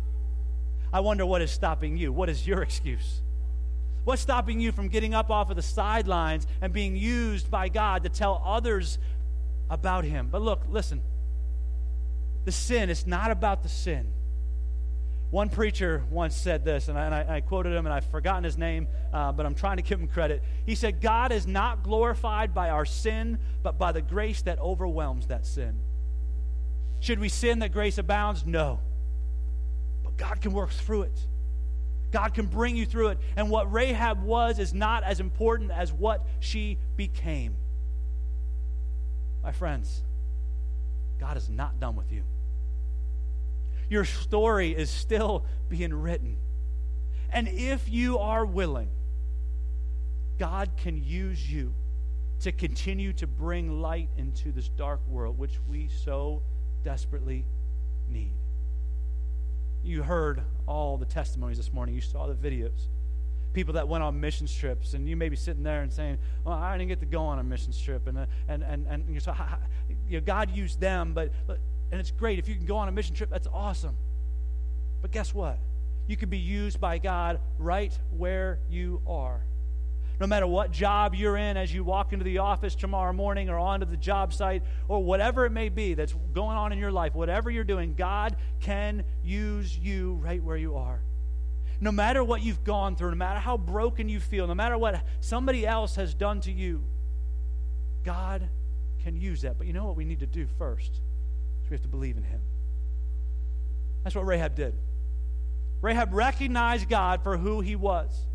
I 0.91 0.99
wonder 0.99 1.25
what 1.25 1.41
is 1.41 1.49
stopping 1.49 1.97
you. 1.97 2.13
What 2.13 2.29
is 2.29 2.45
your 2.45 2.61
excuse? 2.61 3.21
What's 4.03 4.21
stopping 4.21 4.59
you 4.59 4.71
from 4.71 4.89
getting 4.89 5.13
up 5.13 5.31
off 5.31 5.49
of 5.49 5.55
the 5.55 5.61
sidelines 5.61 6.45
and 6.61 6.73
being 6.73 6.95
used 6.95 7.49
by 7.49 7.69
God 7.69 8.03
to 8.03 8.09
tell 8.09 8.41
others 8.45 8.99
about 9.69 10.03
Him? 10.03 10.27
But 10.29 10.41
look, 10.41 10.61
listen. 10.69 11.01
The 12.45 12.51
sin, 12.51 12.89
it's 12.89 13.07
not 13.07 13.31
about 13.31 13.63
the 13.63 13.69
sin. 13.69 14.07
One 15.33 15.49
preacher 15.49 16.03
once 16.11 16.35
said 16.35 16.63
this, 16.63 16.89
and 16.89 16.97
I, 16.97 17.05
and 17.05 17.15
I, 17.15 17.35
I 17.37 17.41
quoted 17.41 17.73
him, 17.73 17.87
and 17.87 17.93
I've 17.93 18.05
forgotten 18.05 18.43
his 18.43 18.55
name, 18.55 18.87
uh, 19.11 19.31
but 19.31 19.47
I'm 19.47 19.55
trying 19.55 19.77
to 19.77 19.81
give 19.81 19.99
him 19.99 20.07
credit. 20.07 20.43
He 20.65 20.75
said, 20.75 21.01
God 21.01 21.31
is 21.31 21.47
not 21.47 21.81
glorified 21.81 22.53
by 22.53 22.69
our 22.69 22.85
sin, 22.85 23.39
but 23.63 23.79
by 23.79 23.93
the 23.93 24.01
grace 24.01 24.43
that 24.43 24.59
overwhelms 24.59 25.27
that 25.27 25.47
sin. 25.47 25.79
Should 26.99 27.19
we 27.19 27.29
sin 27.29 27.59
that 27.59 27.71
grace 27.71 27.97
abounds? 27.97 28.45
No. 28.45 28.79
But 30.03 30.17
God 30.17 30.39
can 30.39 30.53
work 30.53 30.69
through 30.69 31.03
it. 31.03 31.19
God 32.11 32.35
can 32.35 32.45
bring 32.45 32.77
you 32.77 32.85
through 32.85 33.07
it. 33.07 33.17
And 33.35 33.49
what 33.49 33.73
Rahab 33.73 34.21
was 34.21 34.59
is 34.59 34.71
not 34.71 35.03
as 35.03 35.19
important 35.19 35.71
as 35.71 35.91
what 35.91 36.27
she 36.39 36.77
became. 36.95 37.55
My 39.41 39.51
friends, 39.51 40.03
God 41.23 41.37
is 41.37 41.49
not 41.49 41.79
done 41.79 41.95
with 41.95 42.11
you. 42.11 42.23
Your 43.89 44.03
story 44.03 44.75
is 44.75 44.89
still 44.89 45.45
being 45.69 45.93
written. 45.93 46.35
And 47.29 47.47
if 47.47 47.87
you 47.87 48.19
are 48.19 48.45
willing, 48.45 48.89
God 50.37 50.71
can 50.75 51.01
use 51.01 51.49
you 51.49 51.73
to 52.41 52.51
continue 52.51 53.13
to 53.13 53.25
bring 53.25 53.81
light 53.81 54.09
into 54.17 54.51
this 54.51 54.67
dark 54.67 54.99
world, 55.07 55.37
which 55.37 55.57
we 55.69 55.87
so 55.87 56.41
desperately 56.83 57.45
need. 58.09 58.33
You 59.81 60.03
heard 60.03 60.43
all 60.67 60.97
the 60.97 61.05
testimonies 61.05 61.55
this 61.55 61.71
morning, 61.71 61.95
you 61.95 62.01
saw 62.01 62.27
the 62.27 62.35
videos. 62.35 62.89
People 63.53 63.75
that 63.75 63.87
went 63.87 64.03
on 64.03 64.19
mission 64.19 64.47
trips, 64.47 64.93
and 64.93 65.07
you 65.07 65.15
may 65.15 65.29
be 65.29 65.35
sitting 65.35 65.63
there 65.63 65.81
and 65.81 65.93
saying, 65.93 66.17
Well, 66.43 66.55
I 66.55 66.77
didn't 66.77 66.89
get 66.89 66.99
to 67.01 67.05
go 67.05 67.23
on 67.23 67.39
a 67.39 67.43
mission 67.43 67.71
trip. 67.71 68.07
And, 68.07 68.17
uh, 68.17 68.25
and, 68.47 68.63
and, 68.63 68.87
and 68.87 69.07
you 69.13 69.19
so, 69.19 69.33
you 70.07 70.19
know, 70.19 70.25
God 70.25 70.55
used 70.55 70.79
them, 70.79 71.13
but, 71.13 71.31
and 71.47 71.99
it's 71.99 72.11
great. 72.11 72.39
If 72.39 72.47
you 72.47 72.55
can 72.55 72.65
go 72.65 72.77
on 72.77 72.87
a 72.87 72.91
mission 72.91 73.15
trip, 73.15 73.29
that's 73.29 73.47
awesome. 73.53 73.95
But 75.01 75.11
guess 75.11 75.33
what? 75.33 75.59
You 76.07 76.17
can 76.17 76.29
be 76.29 76.37
used 76.37 76.81
by 76.81 76.97
God 76.97 77.39
right 77.57 77.97
where 78.11 78.59
you 78.69 79.01
are. 79.07 79.43
No 80.19 80.27
matter 80.27 80.45
what 80.45 80.71
job 80.71 81.15
you're 81.15 81.37
in 81.37 81.57
as 81.57 81.73
you 81.73 81.83
walk 81.83 82.13
into 82.13 82.23
the 82.23 82.37
office 82.37 82.75
tomorrow 82.75 83.13
morning 83.13 83.49
or 83.49 83.57
onto 83.57 83.85
the 83.85 83.97
job 83.97 84.33
site 84.33 84.63
or 84.87 85.03
whatever 85.03 85.45
it 85.45 85.51
may 85.51 85.69
be 85.69 85.95
that's 85.95 86.13
going 86.33 86.55
on 86.55 86.71
in 86.71 86.77
your 86.77 86.91
life, 86.91 87.15
whatever 87.15 87.49
you're 87.49 87.63
doing, 87.63 87.95
God 87.95 88.35
can 88.59 89.03
use 89.23 89.77
you 89.77 90.13
right 90.21 90.41
where 90.41 90.57
you 90.57 90.77
are. 90.77 91.01
No 91.83 91.91
matter 91.91 92.23
what 92.23 92.41
you've 92.41 92.63
gone 92.63 92.95
through, 92.95 93.09
no 93.09 93.17
matter 93.17 93.41
how 93.41 93.57
broken 93.57 94.07
you 94.07 94.21
feel, 94.21 94.47
no 94.47 94.55
matter 94.55 94.77
what 94.77 95.03
somebody 95.19 95.67
else 95.67 95.97
has 95.97 96.13
done 96.13 96.39
to 96.41 96.51
you, 96.51 96.81
God 98.05 98.47
can 99.03 99.17
use 99.17 99.41
that. 99.41 99.57
But 99.57 99.67
you 99.67 99.73
know 99.73 99.83
what 99.83 99.97
we 99.97 100.05
need 100.05 100.21
to 100.21 100.25
do 100.25 100.47
first? 100.57 100.93
Is 100.93 101.69
we 101.69 101.73
have 101.73 101.81
to 101.81 101.89
believe 101.89 102.15
in 102.15 102.23
Him. 102.23 102.39
That's 104.01 104.15
what 104.15 104.25
Rahab 104.25 104.55
did. 104.55 104.75
Rahab 105.81 106.13
recognized 106.13 106.87
God 106.87 107.21
for 107.21 107.35
who 107.35 107.59
He 107.59 107.75
was. 107.75 108.27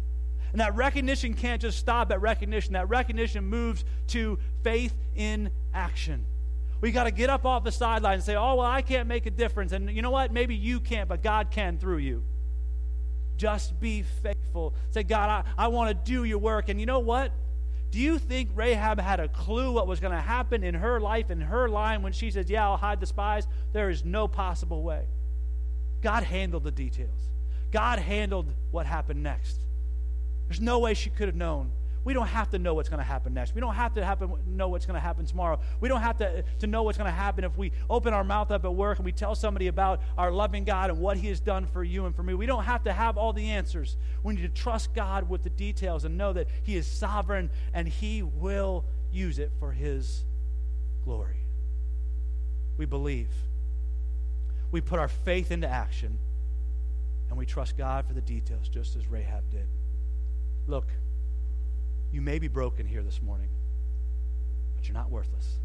And 0.52 0.60
that 0.60 0.76
recognition 0.76 1.32
can't 1.32 1.62
just 1.62 1.78
stop 1.78 2.12
at 2.12 2.20
recognition. 2.20 2.74
That 2.74 2.90
recognition 2.90 3.46
moves 3.46 3.82
to 4.08 4.38
faith 4.62 4.94
in 5.16 5.50
action. 5.72 6.26
We 6.82 6.92
got 6.92 7.04
to 7.04 7.10
get 7.10 7.30
up 7.30 7.46
off 7.46 7.64
the 7.64 7.72
sideline 7.72 8.16
and 8.16 8.22
say, 8.22 8.36
oh, 8.36 8.56
well, 8.56 8.66
I 8.66 8.82
can't 8.82 9.08
make 9.08 9.24
a 9.24 9.30
difference. 9.30 9.72
And 9.72 9.90
you 9.90 10.02
know 10.02 10.10
what? 10.10 10.34
Maybe 10.34 10.54
you 10.54 10.80
can't, 10.80 11.08
but 11.08 11.22
God 11.22 11.50
can 11.50 11.78
through 11.78 11.98
you. 11.98 12.24
Just 13.38 13.80
be 13.80 14.02
faithful. 14.02 14.74
Say, 14.90 15.04
God, 15.04 15.30
I, 15.30 15.64
I 15.64 15.68
want 15.68 15.88
to 15.88 15.94
do 15.94 16.24
your 16.24 16.38
work. 16.38 16.68
And 16.68 16.78
you 16.78 16.84
know 16.84 16.98
what? 16.98 17.32
Do 17.90 17.98
you 18.00 18.18
think 18.18 18.50
Rahab 18.54 19.00
had 19.00 19.20
a 19.20 19.28
clue 19.28 19.72
what 19.72 19.86
was 19.86 20.00
going 20.00 20.12
to 20.12 20.20
happen 20.20 20.62
in 20.62 20.74
her 20.74 21.00
life, 21.00 21.30
in 21.30 21.40
her 21.40 21.68
line, 21.68 22.02
when 22.02 22.12
she 22.12 22.30
says, 22.30 22.50
Yeah, 22.50 22.68
I'll 22.68 22.76
hide 22.76 23.00
the 23.00 23.06
spies? 23.06 23.46
There 23.72 23.88
is 23.88 24.04
no 24.04 24.28
possible 24.28 24.82
way. 24.82 25.04
God 26.02 26.24
handled 26.24 26.64
the 26.64 26.70
details, 26.70 27.30
God 27.70 27.98
handled 27.98 28.52
what 28.70 28.84
happened 28.84 29.22
next. 29.22 29.60
There's 30.48 30.60
no 30.60 30.78
way 30.80 30.94
she 30.94 31.10
could 31.10 31.28
have 31.28 31.36
known. 31.36 31.70
We 32.04 32.14
don't 32.14 32.26
have 32.26 32.50
to 32.50 32.58
know 32.58 32.74
what's 32.74 32.88
going 32.88 33.00
to 33.00 33.04
happen 33.04 33.34
next. 33.34 33.54
We 33.54 33.60
don't 33.60 33.74
have 33.74 33.94
to 33.94 34.04
happen, 34.04 34.32
know 34.46 34.68
what's 34.68 34.86
going 34.86 34.94
to 34.94 35.00
happen 35.00 35.26
tomorrow. 35.26 35.60
We 35.80 35.88
don't 35.88 36.00
have 36.00 36.16
to, 36.18 36.44
to 36.60 36.66
know 36.66 36.82
what's 36.82 36.96
going 36.96 37.10
to 37.10 37.16
happen 37.16 37.44
if 37.44 37.56
we 37.56 37.72
open 37.90 38.14
our 38.14 38.24
mouth 38.24 38.50
up 38.50 38.64
at 38.64 38.74
work 38.74 38.98
and 38.98 39.04
we 39.04 39.12
tell 39.12 39.34
somebody 39.34 39.66
about 39.66 40.00
our 40.16 40.30
loving 40.30 40.64
God 40.64 40.90
and 40.90 41.00
what 41.00 41.16
He 41.16 41.28
has 41.28 41.40
done 41.40 41.66
for 41.66 41.84
you 41.84 42.06
and 42.06 42.14
for 42.14 42.22
me. 42.22 42.34
We 42.34 42.46
don't 42.46 42.64
have 42.64 42.84
to 42.84 42.92
have 42.92 43.18
all 43.18 43.32
the 43.32 43.50
answers. 43.50 43.96
We 44.22 44.34
need 44.34 44.42
to 44.42 44.48
trust 44.48 44.94
God 44.94 45.28
with 45.28 45.42
the 45.42 45.50
details 45.50 46.04
and 46.04 46.16
know 46.16 46.32
that 46.32 46.46
He 46.62 46.76
is 46.76 46.86
sovereign 46.86 47.50
and 47.74 47.88
He 47.88 48.22
will 48.22 48.84
use 49.12 49.38
it 49.38 49.50
for 49.58 49.72
His 49.72 50.24
glory. 51.04 51.40
We 52.76 52.86
believe. 52.86 53.28
We 54.70 54.80
put 54.80 54.98
our 54.98 55.08
faith 55.08 55.50
into 55.50 55.68
action 55.68 56.18
and 57.28 57.38
we 57.38 57.46
trust 57.46 57.76
God 57.76 58.06
for 58.06 58.14
the 58.14 58.20
details, 58.20 58.68
just 58.68 58.96
as 58.96 59.06
Rahab 59.06 59.50
did. 59.50 59.66
Look, 60.66 60.86
you 62.12 62.20
may 62.20 62.38
be 62.38 62.48
broken 62.48 62.86
here 62.86 63.02
this 63.02 63.20
morning, 63.22 63.48
but 64.76 64.86
you're 64.86 64.94
not 64.94 65.10
worthless. 65.10 65.58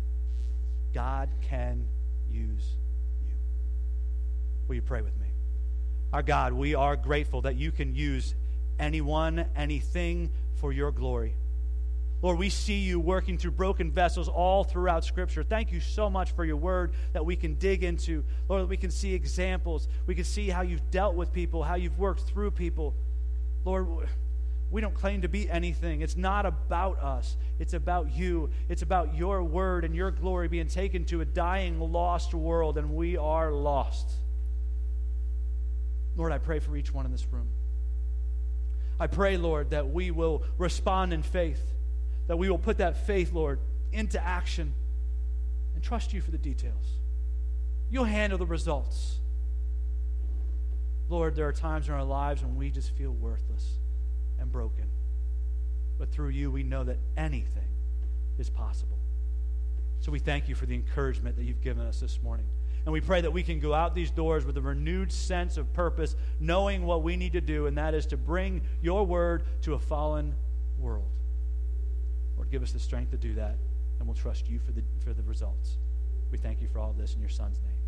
God 0.93 1.29
can 1.41 1.88
use 2.29 2.77
you. 3.27 3.34
Will 4.67 4.75
you 4.75 4.82
pray 4.82 5.01
with 5.01 5.17
me? 5.19 5.27
Our 6.12 6.23
God, 6.23 6.53
we 6.53 6.75
are 6.75 6.95
grateful 6.95 7.41
that 7.41 7.56
you 7.56 7.71
can 7.71 7.95
use 7.95 8.36
anyone, 8.79 9.45
anything 9.56 10.32
for 10.56 10.71
your 10.71 10.91
glory. 10.91 11.36
Lord, 12.21 12.38
we 12.38 12.49
see 12.49 12.79
you 12.79 13.01
working 13.01 13.38
through 13.38 13.51
broken 13.51 13.91
vessels 13.91 14.29
all 14.29 14.63
throughout 14.63 15.03
Scripture. 15.03 15.43
Thank 15.43 15.73
you 15.73 15.82
so 15.82 16.10
much 16.10 16.32
for 16.32 16.45
your 16.45 16.56
word 16.56 16.93
that 17.12 17.25
we 17.25 17.36
can 17.36 17.56
dig 17.56 17.84
into. 17.84 18.23
Lord, 18.47 18.69
we 18.69 18.77
can 18.77 18.91
see 18.91 19.13
examples. 19.13 19.89
We 20.06 20.15
can 20.15 20.23
see 20.23 20.47
how 20.47 20.62
you've 20.62 20.89
dealt 20.89 21.15
with 21.15 21.34
people, 21.34 21.63
how 21.63 21.75
you've 21.75 21.99
worked 21.99 22.21
through 22.21 22.51
people. 22.51 22.93
Lord, 23.65 24.08
we 24.74 24.82
don't 24.82 24.96
claim 24.96 25.22
to 25.22 25.30
be 25.30 25.48
anything. 25.48 26.02
It's 26.02 26.18
not 26.18 26.48
about 26.48 26.98
us, 26.98 27.38
it's 27.60 27.76
about 27.76 28.12
you. 28.12 28.50
It's 28.70 28.82
about 28.82 29.16
your 29.16 29.44
word 29.44 29.86
and 29.86 29.96
your 29.96 30.10
glory 30.10 30.48
being 30.48 30.68
taken 30.68 31.06
to 31.06 31.22
a 31.22 31.26
dying, 31.26 31.80
lost 31.80 32.34
world, 32.34 32.80
and 32.80 32.96
we 32.96 33.16
are 33.16 33.52
lost. 33.52 34.10
Lord, 36.16 36.32
I 36.32 36.40
pray 36.40 36.58
for 36.58 36.76
each 36.76 36.92
one 36.92 37.06
in 37.06 37.12
this 37.12 37.26
room. 37.32 37.50
I 39.00 39.06
pray, 39.06 39.38
Lord, 39.38 39.70
that 39.70 39.90
we 39.90 40.10
will 40.10 40.44
respond 40.58 41.14
in 41.14 41.22
faith, 41.22 41.62
that 42.26 42.38
we 42.38 42.50
will 42.50 42.58
put 42.58 42.80
that 42.80 43.06
faith, 43.06 43.32
Lord, 43.32 43.60
into 43.92 44.20
action 44.20 44.74
and 45.76 45.84
trust 45.84 46.14
you 46.14 46.22
for 46.22 46.32
the 46.32 46.40
details. 46.40 46.98
You'll 47.92 48.06
handle 48.06 48.40
the 48.40 48.48
results. 48.48 49.20
Lord, 51.10 51.36
there 51.36 51.48
are 51.48 51.54
times 51.54 51.90
in 51.90 51.94
our 51.94 52.04
lives 52.04 52.42
when 52.42 52.56
we 52.56 52.72
just 52.72 52.90
feel 52.90 53.12
worthless 53.12 53.78
and 54.39 54.52
broken. 54.52 54.88
But 55.98 56.12
through 56.12 56.30
you, 56.30 56.52
we 56.52 56.63
know 56.63 56.84
that 56.84 56.98
anything 57.17 57.69
is 58.38 58.50
possible. 58.50 58.98
So 60.00 60.12
we 60.12 60.19
thank 60.19 60.50
you 60.50 60.56
for 60.56 60.65
the 60.65 60.76
encouragement 60.76 61.38
that 61.38 61.43
you've 61.43 61.62
given 61.62 61.86
us 61.86 62.00
this 62.00 62.22
morning. 62.22 62.46
And 62.86 62.91
we 62.91 63.00
pray 63.00 63.22
that 63.22 63.32
we 63.32 63.43
can 63.43 63.60
go 63.60 63.74
out 63.74 63.96
these 63.96 64.12
doors 64.12 64.43
with 64.46 64.58
a 64.58 64.62
renewed 64.62 65.12
sense 65.12 65.56
of 65.56 65.72
purpose, 65.74 66.15
knowing 66.39 66.86
what 66.86 67.04
we 67.04 67.15
need 67.15 67.34
to 67.34 67.41
do, 67.41 67.67
and 67.67 67.78
that 67.78 67.93
is 67.93 68.06
to 68.08 68.17
bring 68.17 68.62
your 68.82 69.06
word 69.06 69.43
to 69.62 69.76
a 69.76 69.80
fallen 69.80 70.36
world. 70.78 71.08
Lord, 72.36 72.52
give 72.52 72.62
us 72.62 72.74
the 72.74 72.80
strength 72.80 73.12
to 73.12 73.17
do 73.17 73.36
that, 73.36 73.56
and 74.00 74.08
we'll 74.08 74.15
trust 74.15 74.50
you 74.50 74.60
for 74.60 74.74
the, 74.74 74.84
for 75.06 75.13
the 75.13 75.24
results. 75.24 75.78
We 76.32 76.38
thank 76.38 76.62
you 76.62 76.67
for 76.67 76.80
all 76.80 76.89
of 76.89 76.98
this 76.98 77.13
in 77.13 77.22
your 77.22 77.30
son's 77.30 77.60
name. 77.62 77.83